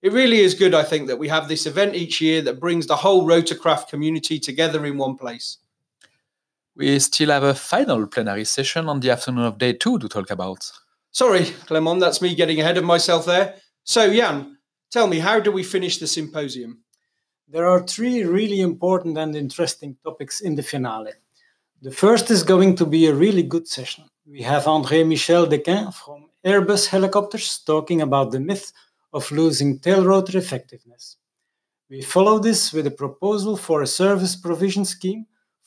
It 0.00 0.14
really 0.14 0.40
is 0.40 0.54
good, 0.54 0.72
I 0.72 0.84
think, 0.84 1.08
that 1.08 1.18
we 1.18 1.28
have 1.28 1.48
this 1.48 1.66
event 1.66 1.94
each 1.94 2.22
year 2.22 2.40
that 2.40 2.60
brings 2.60 2.86
the 2.86 2.96
whole 2.96 3.26
Rotorcraft 3.26 3.88
community 3.88 4.38
together 4.38 4.86
in 4.86 4.96
one 4.96 5.18
place. 5.18 5.58
We 6.76 6.98
still 6.98 7.30
have 7.30 7.42
a 7.42 7.54
final 7.54 8.06
plenary 8.06 8.44
session 8.44 8.88
on 8.88 9.00
the 9.00 9.10
afternoon 9.10 9.44
of 9.44 9.58
day 9.58 9.72
two 9.72 9.98
to 9.98 10.08
talk 10.08 10.30
about. 10.30 10.70
Sorry, 11.10 11.44
Clement, 11.66 12.00
that's 12.00 12.20
me 12.20 12.34
getting 12.34 12.60
ahead 12.60 12.76
of 12.76 12.84
myself 12.84 13.24
there. 13.24 13.54
So, 13.84 14.12
Jan, 14.12 14.58
tell 14.90 15.06
me, 15.06 15.18
how 15.20 15.40
do 15.40 15.50
we 15.50 15.62
finish 15.62 15.98
the 15.98 16.06
symposium? 16.06 16.82
There 17.48 17.66
are 17.66 17.82
three 17.82 18.24
really 18.24 18.60
important 18.60 19.16
and 19.16 19.34
interesting 19.34 19.96
topics 20.04 20.40
in 20.40 20.56
the 20.56 20.62
finale. 20.62 21.12
The 21.80 21.92
first 21.92 22.30
is 22.30 22.42
going 22.42 22.76
to 22.76 22.86
be 22.86 23.06
a 23.06 23.14
really 23.14 23.42
good 23.42 23.66
session 23.66 24.04
we 24.28 24.42
have 24.42 24.64
André 24.64 25.06
Michel 25.06 25.46
Dequin 25.46 25.92
from 25.94 26.26
Airbus 26.44 26.88
Helicopters 26.88 27.60
talking 27.64 28.02
about 28.02 28.32
the 28.32 28.40
myth 28.40 28.72
of 29.12 29.30
losing 29.30 29.78
tail 29.78 30.04
rotor 30.04 30.36
effectiveness. 30.36 31.16
We 31.88 32.02
follow 32.02 32.40
this 32.40 32.72
with 32.72 32.88
a 32.88 32.90
proposal 32.90 33.56
for 33.56 33.82
a 33.82 33.86
service 33.86 34.34
provision 34.34 34.84
scheme 34.84 35.26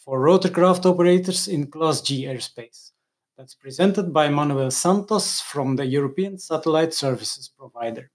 for 0.10 0.20
rotorcraft 0.22 0.88
operators 0.88 1.48
in 1.48 1.68
Class 1.68 2.02
G 2.02 2.26
airspace. 2.26 2.94
that's 3.38 3.54
presented 3.54 4.12
by 4.12 4.28
Manuel 4.28 4.72
Santos 4.72 5.40
from 5.40 5.76
the 5.76 5.86
European 5.86 6.40
Satellite 6.40 6.96
Services 6.96 7.48
Provider. 7.48 8.10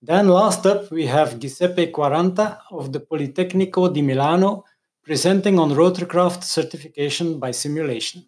Then 0.00 0.28
last 0.28 0.64
up, 0.64 0.90
we 0.90 1.04
have 1.04 1.38
Giuseppe 1.38 1.92
Quaranta 1.92 2.60
of 2.70 2.94
the 2.94 3.00
Politecnico 3.00 3.92
di 3.92 4.00
Milano 4.00 4.64
presenting 5.04 5.58
on 5.58 5.72
rotorcraft 5.72 6.44
certification 6.44 7.38
by 7.38 7.50
simulation. 7.50 8.24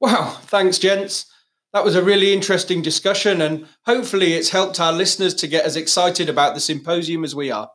Wow, 0.00 0.40
thanks, 0.42 0.78
gents. 0.78 1.26
That 1.72 1.84
was 1.84 1.94
a 1.94 2.02
really 2.02 2.32
interesting 2.32 2.82
discussion, 2.82 3.42
and 3.42 3.68
hopefully, 3.86 4.32
it's 4.32 4.50
helped 4.50 4.80
our 4.80 4.92
listeners 4.92 5.34
to 5.34 5.46
get 5.46 5.64
as 5.64 5.76
excited 5.76 6.28
about 6.28 6.56
the 6.56 6.60
symposium 6.60 7.22
as 7.22 7.36
we 7.36 7.52
are. 7.52 7.70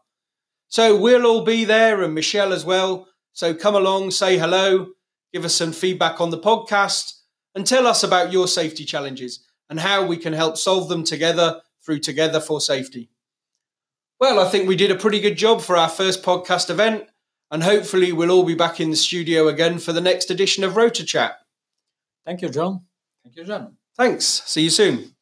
So, 0.67 0.99
we'll 0.99 1.25
all 1.25 1.45
be 1.45 1.63
there, 1.63 2.03
and 2.03 2.13
Michelle 2.13 2.51
as 2.51 2.65
well. 2.65 3.07
So, 3.33 3.53
come 3.53 3.75
along, 3.75 4.11
say 4.11 4.37
hello, 4.37 4.89
give 5.33 5.43
us 5.43 5.55
some 5.55 5.73
feedback 5.73 6.21
on 6.21 6.29
the 6.29 6.37
podcast, 6.37 7.19
and 7.55 7.65
tell 7.65 7.87
us 7.87 8.03
about 8.03 8.31
your 8.31 8.47
safety 8.47 8.85
challenges 8.85 9.45
and 9.69 9.79
how 9.79 10.05
we 10.05 10.17
can 10.17 10.33
help 10.33 10.57
solve 10.57 10.87
them 10.87 11.03
together 11.03 11.61
through 11.83 11.99
Together 11.99 12.39
for 12.39 12.61
Safety. 12.61 13.09
Well, 14.19 14.39
I 14.39 14.47
think 14.49 14.67
we 14.67 14.75
did 14.75 14.91
a 14.91 14.95
pretty 14.95 15.19
good 15.19 15.35
job 15.35 15.61
for 15.61 15.75
our 15.75 15.89
first 15.89 16.23
podcast 16.23 16.69
event, 16.69 17.05
and 17.51 17.63
hopefully 17.63 18.11
we'll 18.11 18.31
all 18.31 18.43
be 18.43 18.55
back 18.55 18.79
in 18.79 18.91
the 18.91 18.95
studio 18.95 19.47
again 19.47 19.79
for 19.79 19.93
the 19.93 20.01
next 20.01 20.29
edition 20.29 20.63
of 20.63 20.75
Rotor 20.75 21.03
Chat. 21.03 21.35
Thank 22.25 22.41
you, 22.41 22.49
John. 22.49 22.81
Thank 23.23 23.35
you, 23.35 23.43
John. 23.45 23.77
Thanks. 23.97 24.25
See 24.25 24.61
you 24.61 24.69
soon. 24.69 25.15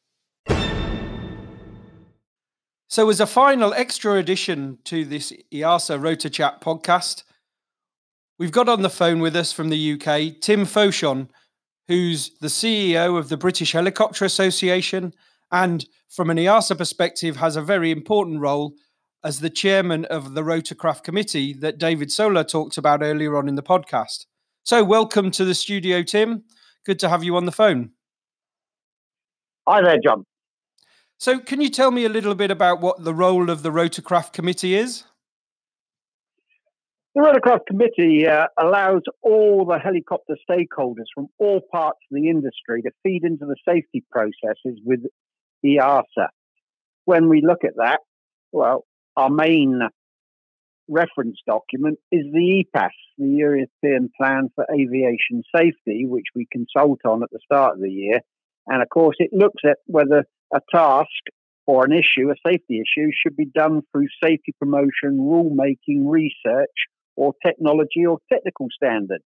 So, 2.88 3.08
as 3.08 3.20
a 3.20 3.26
final 3.26 3.72
extra 3.72 4.16
addition 4.16 4.78
to 4.84 5.06
this 5.06 5.32
EASA 5.50 6.00
Rotor 6.00 6.28
Chat 6.28 6.60
podcast, 6.60 7.22
we've 8.42 8.50
got 8.50 8.68
on 8.68 8.82
the 8.82 8.90
phone 8.90 9.20
with 9.20 9.36
us 9.36 9.52
from 9.52 9.68
the 9.68 9.92
UK 9.92 10.40
Tim 10.40 10.66
Fauchon, 10.66 11.28
who's 11.86 12.36
the 12.40 12.48
CEO 12.48 13.16
of 13.16 13.28
the 13.28 13.36
British 13.36 13.70
Helicopter 13.70 14.24
Association 14.24 15.14
and, 15.52 15.86
from 16.08 16.28
an 16.28 16.38
EASA 16.38 16.76
perspective, 16.76 17.36
has 17.36 17.54
a 17.54 17.62
very 17.62 17.92
important 17.92 18.40
role 18.40 18.74
as 19.22 19.38
the 19.38 19.48
chairman 19.48 20.06
of 20.06 20.34
the 20.34 20.42
Rotorcraft 20.42 21.04
Committee 21.04 21.52
that 21.52 21.78
David 21.78 22.10
Solar 22.10 22.42
talked 22.42 22.76
about 22.76 23.00
earlier 23.00 23.36
on 23.36 23.48
in 23.48 23.54
the 23.54 23.62
podcast. 23.62 24.26
So, 24.64 24.82
welcome 24.82 25.30
to 25.30 25.44
the 25.44 25.54
studio, 25.54 26.02
Tim. 26.02 26.42
Good 26.84 26.98
to 26.98 27.08
have 27.08 27.22
you 27.22 27.36
on 27.36 27.46
the 27.46 27.52
phone. 27.52 27.90
Hi 29.68 29.82
there, 29.82 30.00
John. 30.02 30.26
So, 31.16 31.38
can 31.38 31.60
you 31.60 31.70
tell 31.70 31.92
me 31.92 32.04
a 32.04 32.08
little 32.08 32.34
bit 32.34 32.50
about 32.50 32.80
what 32.80 33.04
the 33.04 33.14
role 33.14 33.50
of 33.50 33.62
the 33.62 33.70
Rotorcraft 33.70 34.32
Committee 34.32 34.74
is? 34.74 35.04
The 37.14 37.20
Rotorcraft 37.20 37.66
Committee 37.66 38.26
uh, 38.26 38.46
allows 38.58 39.02
all 39.20 39.66
the 39.66 39.78
helicopter 39.78 40.34
stakeholders 40.50 41.04
from 41.14 41.28
all 41.38 41.60
parts 41.70 41.98
of 42.10 42.14
the 42.16 42.30
industry 42.30 42.80
to 42.82 42.90
feed 43.02 43.24
into 43.24 43.44
the 43.44 43.56
safety 43.68 44.02
processes 44.10 44.80
with 44.82 45.00
EASA. 45.62 46.28
When 47.04 47.28
we 47.28 47.42
look 47.42 47.64
at 47.64 47.76
that, 47.76 48.00
well, 48.50 48.86
our 49.14 49.28
main 49.28 49.82
reference 50.88 51.38
document 51.46 51.98
is 52.10 52.24
the 52.32 52.64
EPAS, 52.64 52.90
the 53.18 53.28
European 53.28 54.10
Plan 54.18 54.48
for 54.54 54.64
Aviation 54.72 55.42
Safety, 55.54 56.06
which 56.06 56.26
we 56.34 56.46
consult 56.50 57.00
on 57.04 57.22
at 57.22 57.30
the 57.30 57.40
start 57.44 57.74
of 57.74 57.82
the 57.82 57.90
year. 57.90 58.20
And 58.66 58.80
of 58.80 58.88
course, 58.88 59.16
it 59.18 59.34
looks 59.34 59.62
at 59.64 59.76
whether 59.84 60.24
a 60.54 60.60
task 60.74 61.08
or 61.66 61.84
an 61.84 61.92
issue, 61.92 62.30
a 62.30 62.34
safety 62.46 62.80
issue, 62.80 63.10
should 63.12 63.36
be 63.36 63.44
done 63.44 63.82
through 63.92 64.08
safety 64.24 64.54
promotion, 64.58 65.18
rulemaking, 65.18 66.06
research, 66.06 66.88
or 67.16 67.34
technology 67.44 68.06
or 68.06 68.18
technical 68.32 68.68
standards. 68.74 69.24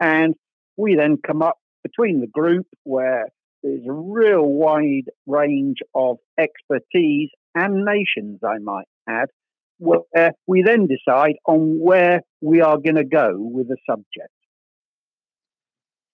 And 0.00 0.34
we 0.76 0.96
then 0.96 1.18
come 1.24 1.42
up 1.42 1.58
between 1.82 2.20
the 2.20 2.26
group 2.26 2.66
where 2.82 3.28
there's 3.62 3.86
a 3.88 3.92
real 3.92 4.44
wide 4.44 5.10
range 5.26 5.78
of 5.94 6.18
expertise 6.38 7.30
and 7.54 7.84
nations, 7.84 8.40
I 8.44 8.58
might 8.58 8.86
add, 9.08 9.28
where 9.78 10.32
we 10.46 10.62
then 10.62 10.86
decide 10.86 11.36
on 11.46 11.78
where 11.80 12.22
we 12.40 12.60
are 12.60 12.76
going 12.76 12.96
to 12.96 13.04
go 13.04 13.36
with 13.38 13.68
the 13.68 13.76
subject. 13.88 14.32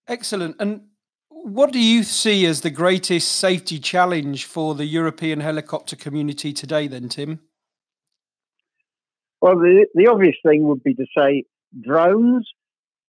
Excellent. 0.06 0.56
And 0.58 0.82
what 1.28 1.72
do 1.72 1.78
you 1.80 2.02
see 2.02 2.44
as 2.46 2.60
the 2.60 2.70
greatest 2.70 3.32
safety 3.32 3.78
challenge 3.78 4.44
for 4.44 4.74
the 4.74 4.84
European 4.84 5.40
helicopter 5.40 5.96
community 5.96 6.52
today, 6.52 6.86
then, 6.86 7.08
Tim? 7.08 7.40
Well, 9.40 9.56
the, 9.56 9.86
the 9.94 10.08
obvious 10.08 10.36
thing 10.46 10.66
would 10.68 10.82
be 10.82 10.94
to 10.94 11.06
say 11.16 11.44
drones, 11.82 12.48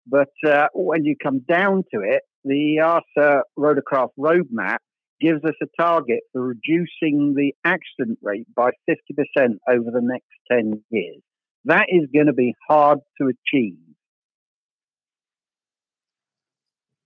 but 0.06 0.30
uh, 0.46 0.68
when 0.74 1.04
you 1.04 1.16
come 1.20 1.40
down 1.40 1.84
to 1.92 2.00
it, 2.02 2.22
the 2.44 2.78
EASA 2.78 3.42
rotorcraft 3.58 4.10
roadmap 4.18 4.78
gives 5.20 5.44
us 5.44 5.54
a 5.62 5.66
target 5.78 6.20
for 6.32 6.42
reducing 6.42 7.34
the 7.34 7.52
accident 7.64 8.18
rate 8.22 8.46
by 8.54 8.70
50% 8.88 8.96
over 9.68 9.90
the 9.90 10.00
next 10.00 10.28
10 10.50 10.82
years. 10.90 11.20
That 11.66 11.86
is 11.88 12.08
going 12.12 12.26
to 12.26 12.32
be 12.32 12.54
hard 12.68 13.00
to 13.20 13.28
achieve. 13.28 13.76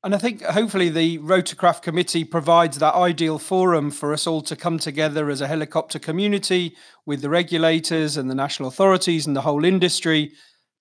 And 0.04 0.14
I 0.14 0.18
think 0.18 0.42
hopefully 0.42 0.90
the 0.90 1.16
Rotorcraft 1.20 1.80
Committee 1.80 2.24
provides 2.24 2.78
that 2.78 2.94
ideal 2.94 3.38
forum 3.38 3.90
for 3.90 4.12
us 4.12 4.26
all 4.26 4.42
to 4.42 4.54
come 4.54 4.78
together 4.78 5.30
as 5.30 5.40
a 5.40 5.46
helicopter 5.46 5.98
community 5.98 6.76
with 7.06 7.22
the 7.22 7.30
regulators 7.30 8.18
and 8.18 8.28
the 8.28 8.34
national 8.34 8.68
authorities 8.68 9.26
and 9.26 9.34
the 9.34 9.40
whole 9.40 9.64
industry 9.64 10.32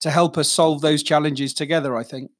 to 0.02 0.10
help 0.10 0.36
us 0.36 0.52
solve 0.52 0.82
those 0.82 1.02
challenges 1.02 1.54
together, 1.54 1.96
I 1.96 2.02
think. 2.02 2.32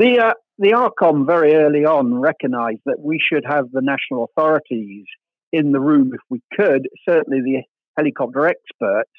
The, 0.00 0.18
uh, 0.18 0.32
the 0.58 0.72
R.COM 0.72 1.24
very 1.24 1.54
early 1.54 1.84
on 1.84 2.12
recognised 2.12 2.80
that 2.84 2.98
we 2.98 3.20
should 3.24 3.44
have 3.46 3.70
the 3.70 3.80
national 3.80 4.24
authorities 4.24 5.04
in 5.52 5.70
the 5.70 5.80
room 5.80 6.10
if 6.12 6.20
we 6.30 6.40
could, 6.52 6.88
certainly 7.08 7.42
the 7.42 7.62
helicopter 7.96 8.48
experts 8.48 9.12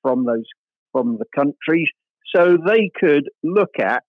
from 0.00 0.26
those 0.26 0.44
from 0.92 1.18
the 1.18 1.24
countries, 1.34 1.88
so 2.32 2.56
they 2.56 2.88
could 3.00 3.28
look 3.42 3.80
at 3.80 4.04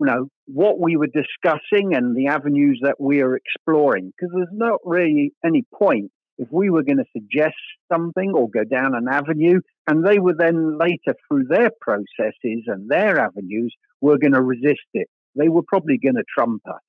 you 0.00 0.06
know 0.06 0.28
what 0.46 0.80
we 0.80 0.96
were 0.96 1.08
discussing 1.08 1.94
and 1.94 2.16
the 2.16 2.28
avenues 2.28 2.80
that 2.82 3.00
we 3.00 3.20
are 3.20 3.36
exploring. 3.36 4.12
Because 4.16 4.34
there's 4.34 4.48
not 4.52 4.80
really 4.84 5.32
any 5.44 5.64
point 5.74 6.10
if 6.38 6.48
we 6.50 6.70
were 6.70 6.82
going 6.82 6.96
to 6.96 7.04
suggest 7.12 7.56
something 7.92 8.32
or 8.34 8.48
go 8.48 8.64
down 8.64 8.94
an 8.94 9.06
avenue, 9.08 9.60
and 9.86 10.04
they 10.04 10.18
were 10.18 10.34
then 10.36 10.78
later 10.78 11.14
through 11.28 11.44
their 11.48 11.70
processes 11.80 12.64
and 12.66 12.88
their 12.88 13.20
avenues 13.20 13.74
were 14.00 14.16
going 14.16 14.32
to 14.32 14.42
resist 14.42 14.80
it 14.94 15.08
they 15.36 15.48
were 15.48 15.62
probably 15.66 15.98
going 15.98 16.16
to 16.16 16.24
trump 16.34 16.62
us. 16.68 16.80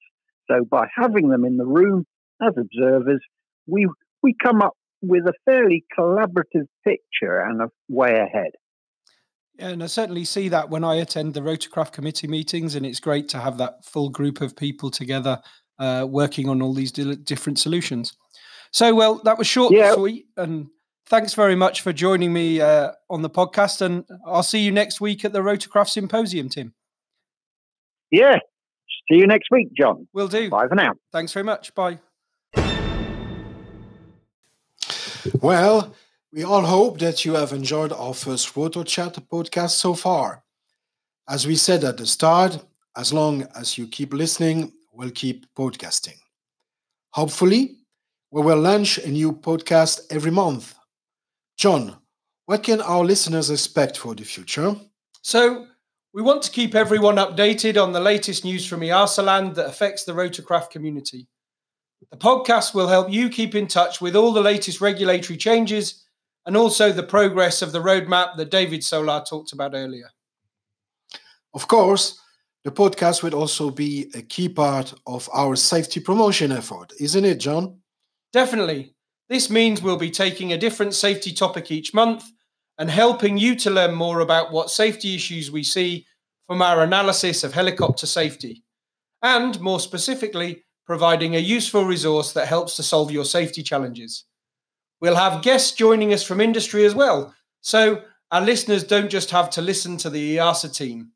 So 0.50 0.66
by 0.70 0.88
having 0.96 1.30
them 1.30 1.46
in 1.46 1.58
the 1.58 1.66
room 1.66 2.06
as 2.42 2.54
observers, 2.58 3.22
we 3.68 3.88
we 4.24 4.36
come 4.42 4.62
up 4.62 4.74
with 5.02 5.26
a 5.26 5.34
fairly 5.46 5.84
collaborative 5.98 6.68
picture 6.84 7.40
and 7.40 7.62
a 7.62 7.70
way 7.90 8.20
ahead. 8.20 8.52
Yeah, 9.62 9.70
and 9.70 9.84
I 9.84 9.86
certainly 9.86 10.26
see 10.26 10.50
that 10.50 10.72
when 10.72 10.84
I 10.84 10.96
attend 10.96 11.36
the 11.36 11.42
Rotorcraft 11.42 11.92
committee 11.92 12.28
meetings, 12.28 12.74
and 12.74 12.84
it's 12.84 13.00
great 13.00 13.30
to 13.30 13.38
have 13.38 13.60
that 13.60 13.86
full 13.86 14.10
group 14.10 14.42
of 14.42 14.56
people 14.56 14.90
together 14.90 15.40
uh, 15.78 16.08
working 16.10 16.50
on 16.50 16.64
all 16.64 16.74
these 16.74 16.92
different 16.92 17.60
solutions. 17.60 18.14
So, 18.72 18.96
well, 18.96 19.22
that 19.24 19.38
was 19.38 19.46
short 19.46 19.72
yeah. 19.72 19.90
and 19.90 19.96
sweet, 19.96 20.26
and 20.36 20.68
thanks 21.06 21.36
very 21.36 21.56
much 21.56 21.82
for 21.82 21.94
joining 21.94 22.34
me 22.34 22.60
uh, 22.60 22.94
on 23.08 23.22
the 23.22 23.30
podcast. 23.30 23.82
And 23.82 24.04
I'll 24.26 24.42
see 24.42 24.62
you 24.62 24.72
next 24.72 25.00
week 25.00 25.24
at 25.24 25.32
the 25.32 25.42
Rotorcraft 25.42 25.90
Symposium, 25.90 26.50
Tim. 26.50 26.74
Yeah. 28.10 28.40
See 29.12 29.20
you 29.20 29.28
next 29.28 29.50
week, 29.52 29.70
John. 29.78 30.08
Will 30.12 30.28
do. 30.28 30.50
Bye 30.50 30.70
for 30.70 30.76
now. 30.76 30.94
Thanks 31.12 31.34
very 31.34 31.44
much. 31.44 31.76
Bye. 31.76 32.00
Well, 35.40 35.96
we 36.34 36.44
all 36.44 36.62
hope 36.62 37.00
that 37.00 37.26
you 37.26 37.34
have 37.34 37.52
enjoyed 37.52 37.92
our 37.92 38.14
first 38.14 38.56
Rotor 38.56 38.86
Chat 38.86 39.16
podcast 39.30 39.72
so 39.72 39.94
far. 39.94 40.44
As 41.28 41.46
we 41.46 41.56
said 41.56 41.84
at 41.84 41.98
the 41.98 42.06
start, 42.06 42.64
as 42.96 43.12
long 43.12 43.46
as 43.54 43.78
you 43.78 43.88
keep 43.88 44.14
listening, 44.14 44.72
we'll 44.94 45.12
keep 45.12 45.46
podcasting. 45.56 46.18
Hopefully, 47.12 47.80
we 48.32 48.42
will 48.42 48.60
launch 48.60 48.98
a 48.98 49.10
new 49.10 49.34
podcast 49.34 50.02
every 50.10 50.32
month. 50.32 50.74
John, 51.58 51.98
what 52.46 52.64
can 52.64 52.82
our 52.82 53.04
listeners 53.04 53.50
expect 53.50 53.98
for 53.98 54.16
the 54.16 54.24
future? 54.24 54.76
So, 55.22 55.68
we 56.14 56.22
want 56.22 56.44
to 56.44 56.52
keep 56.52 56.76
everyone 56.76 57.16
updated 57.18 57.82
on 57.82 57.92
the 57.92 58.00
latest 58.00 58.46
news 58.46 58.66
from 58.66 58.82
EASAland 58.82 59.56
that 59.56 59.68
affects 59.68 60.06
the 60.06 60.14
rotorcraft 60.14 60.70
community. 60.70 61.28
The 62.10 62.18
podcast 62.18 62.74
will 62.74 62.88
help 62.88 63.12
you 63.12 63.30
keep 63.30 63.54
in 63.54 63.68
touch 63.68 64.00
with 64.00 64.16
all 64.16 64.32
the 64.32 64.42
latest 64.42 64.80
regulatory 64.80 65.38
changes 65.38 66.01
and 66.46 66.58
also 66.58 66.92
the 66.92 67.04
progress 67.04 67.62
of 67.62 67.72
the 67.72 67.82
roadmap 67.82 68.36
that 68.38 68.52
David 68.52 68.84
Solar 68.84 69.24
talked 69.28 69.54
about 69.54 69.74
earlier. 69.74 70.10
Of 71.54 71.68
course, 71.68 72.20
the 72.64 72.72
podcast 72.72 73.24
will 73.24 73.36
also 73.36 73.72
be 73.72 74.10
a 74.14 74.22
key 74.22 74.48
part 74.48 74.94
of 75.08 75.30
our 75.34 75.56
safety 75.56 76.00
promotion 76.00 76.52
effort, 76.52 76.94
isn't 77.00 77.26
it, 77.26 77.40
John? 77.40 77.80
Definitely. 78.34 78.94
This 79.30 79.50
means 79.50 79.82
we'll 79.82 79.98
be 79.98 80.12
taking 80.12 80.54
a 80.54 80.58
different 80.58 80.94
safety 80.94 81.32
topic 81.32 81.72
each 81.72 81.94
month 81.94 82.24
and 82.78 82.90
helping 82.90 83.38
you 83.38 83.56
to 83.56 83.70
learn 83.70 83.94
more 83.94 84.22
about 84.22 84.52
what 84.52 84.70
safety 84.70 85.16
issues 85.16 85.52
we 85.52 85.64
see 85.64 86.06
from 86.48 86.62
our 86.62 86.84
analysis 86.84 87.44
of 87.44 87.54
helicopter 87.54 88.08
safety, 88.08 88.64
and 89.22 89.60
more 89.62 89.80
specifically, 89.80 90.64
providing 90.86 91.36
a 91.36 91.40
useful 91.40 91.86
resource 91.86 92.34
that 92.34 92.48
helps 92.48 92.76
to 92.76 92.84
solve 92.84 93.12
your 93.12 93.24
safety 93.24 93.64
challenges. 93.64 94.26
We'll 95.02 95.16
have 95.16 95.42
guests 95.42 95.72
joining 95.72 96.14
us 96.14 96.24
from 96.24 96.40
industry 96.40 96.86
as 96.86 96.94
well, 96.94 97.34
so 97.62 98.04
our 98.30 98.42
listeners 98.42 98.84
don't 98.84 99.10
just 99.10 99.32
have 99.32 99.50
to 99.52 99.62
listen 99.62 99.98
to 99.98 100.10
the 100.10 100.38
EASA 100.38 100.76
team. 100.76 101.12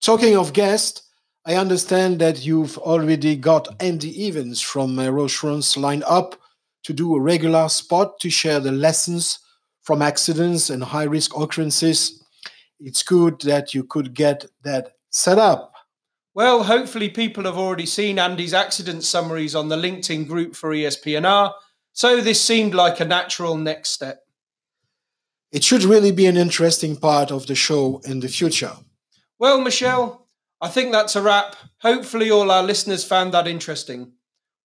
Talking 0.00 0.36
of 0.36 0.52
guests, 0.52 1.02
I 1.44 1.56
understand 1.56 2.20
that 2.20 2.46
you've 2.46 2.78
already 2.78 3.36
got 3.36 3.68
Andy 3.82 4.28
Evans 4.28 4.60
from 4.60 4.98
uh, 4.98 5.10
Roche 5.10 5.76
lined 5.76 6.04
up 6.04 6.40
to 6.84 6.92
do 6.92 7.16
a 7.16 7.20
regular 7.20 7.68
spot 7.68 8.20
to 8.20 8.30
share 8.30 8.60
the 8.60 8.72
lessons 8.72 9.40
from 9.82 10.00
accidents 10.00 10.70
and 10.70 10.82
high 10.82 11.04
risk 11.04 11.36
occurrences. 11.36 12.24
It's 12.78 13.02
good 13.02 13.40
that 13.42 13.74
you 13.74 13.82
could 13.84 14.14
get 14.14 14.44
that 14.62 14.92
set 15.10 15.38
up. 15.38 15.72
Well, 16.34 16.62
hopefully 16.62 17.08
people 17.08 17.44
have 17.44 17.56
already 17.56 17.86
seen 17.86 18.18
Andy's 18.18 18.54
accident 18.54 19.04
summaries 19.04 19.54
on 19.54 19.68
the 19.68 19.76
LinkedIn 19.76 20.28
group 20.28 20.54
for 20.54 20.70
ESPNR, 20.70 21.52
so 21.96 22.20
this 22.20 22.42
seemed 22.42 22.74
like 22.74 23.00
a 23.00 23.06
natural 23.06 23.56
next 23.56 23.88
step. 23.88 24.18
It 25.50 25.64
should 25.64 25.82
really 25.82 26.12
be 26.12 26.26
an 26.26 26.36
interesting 26.36 26.94
part 26.94 27.30
of 27.30 27.46
the 27.46 27.54
show 27.54 28.02
in 28.04 28.20
the 28.20 28.28
future. 28.28 28.72
Well, 29.38 29.62
Michelle, 29.62 30.28
I 30.60 30.68
think 30.68 30.92
that's 30.92 31.16
a 31.16 31.22
wrap. 31.22 31.56
Hopefully, 31.80 32.30
all 32.30 32.50
our 32.50 32.62
listeners 32.62 33.02
found 33.02 33.32
that 33.32 33.48
interesting. 33.48 34.12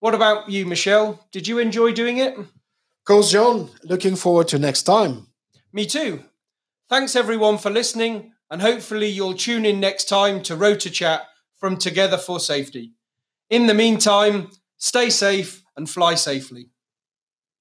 What 0.02 0.14
about 0.14 0.50
you, 0.50 0.66
Michelle? 0.66 1.26
Did 1.32 1.48
you 1.48 1.58
enjoy 1.60 1.94
doing 1.94 2.18
it? 2.18 2.38
Coach 3.06 3.32
John, 3.32 3.70
looking 3.86 4.18
forward 4.18 4.50
to 4.50 4.60
next 4.60 4.84
time. 4.84 5.28
Me 5.72 5.86
too. 5.86 6.26
Thanks 6.90 7.16
everyone 7.16 7.60
for 7.60 7.70
listening, 7.70 8.34
and 8.50 8.62
hopefully 8.62 9.08
you'll 9.08 9.36
tune 9.36 9.66
in 9.66 9.80
next 9.80 10.10
time 10.10 10.44
to 10.44 10.58
Rotor 10.58 10.90
Chat 10.90 11.22
from 11.56 11.78
Together 11.78 12.18
for 12.18 12.42
Safety. 12.42 12.92
In 13.50 13.68
the 13.68 13.74
meantime, 13.74 14.50
stay 14.76 15.10
safe 15.10 15.64
and 15.78 15.90
fly 15.90 16.16
safely. 16.16 16.71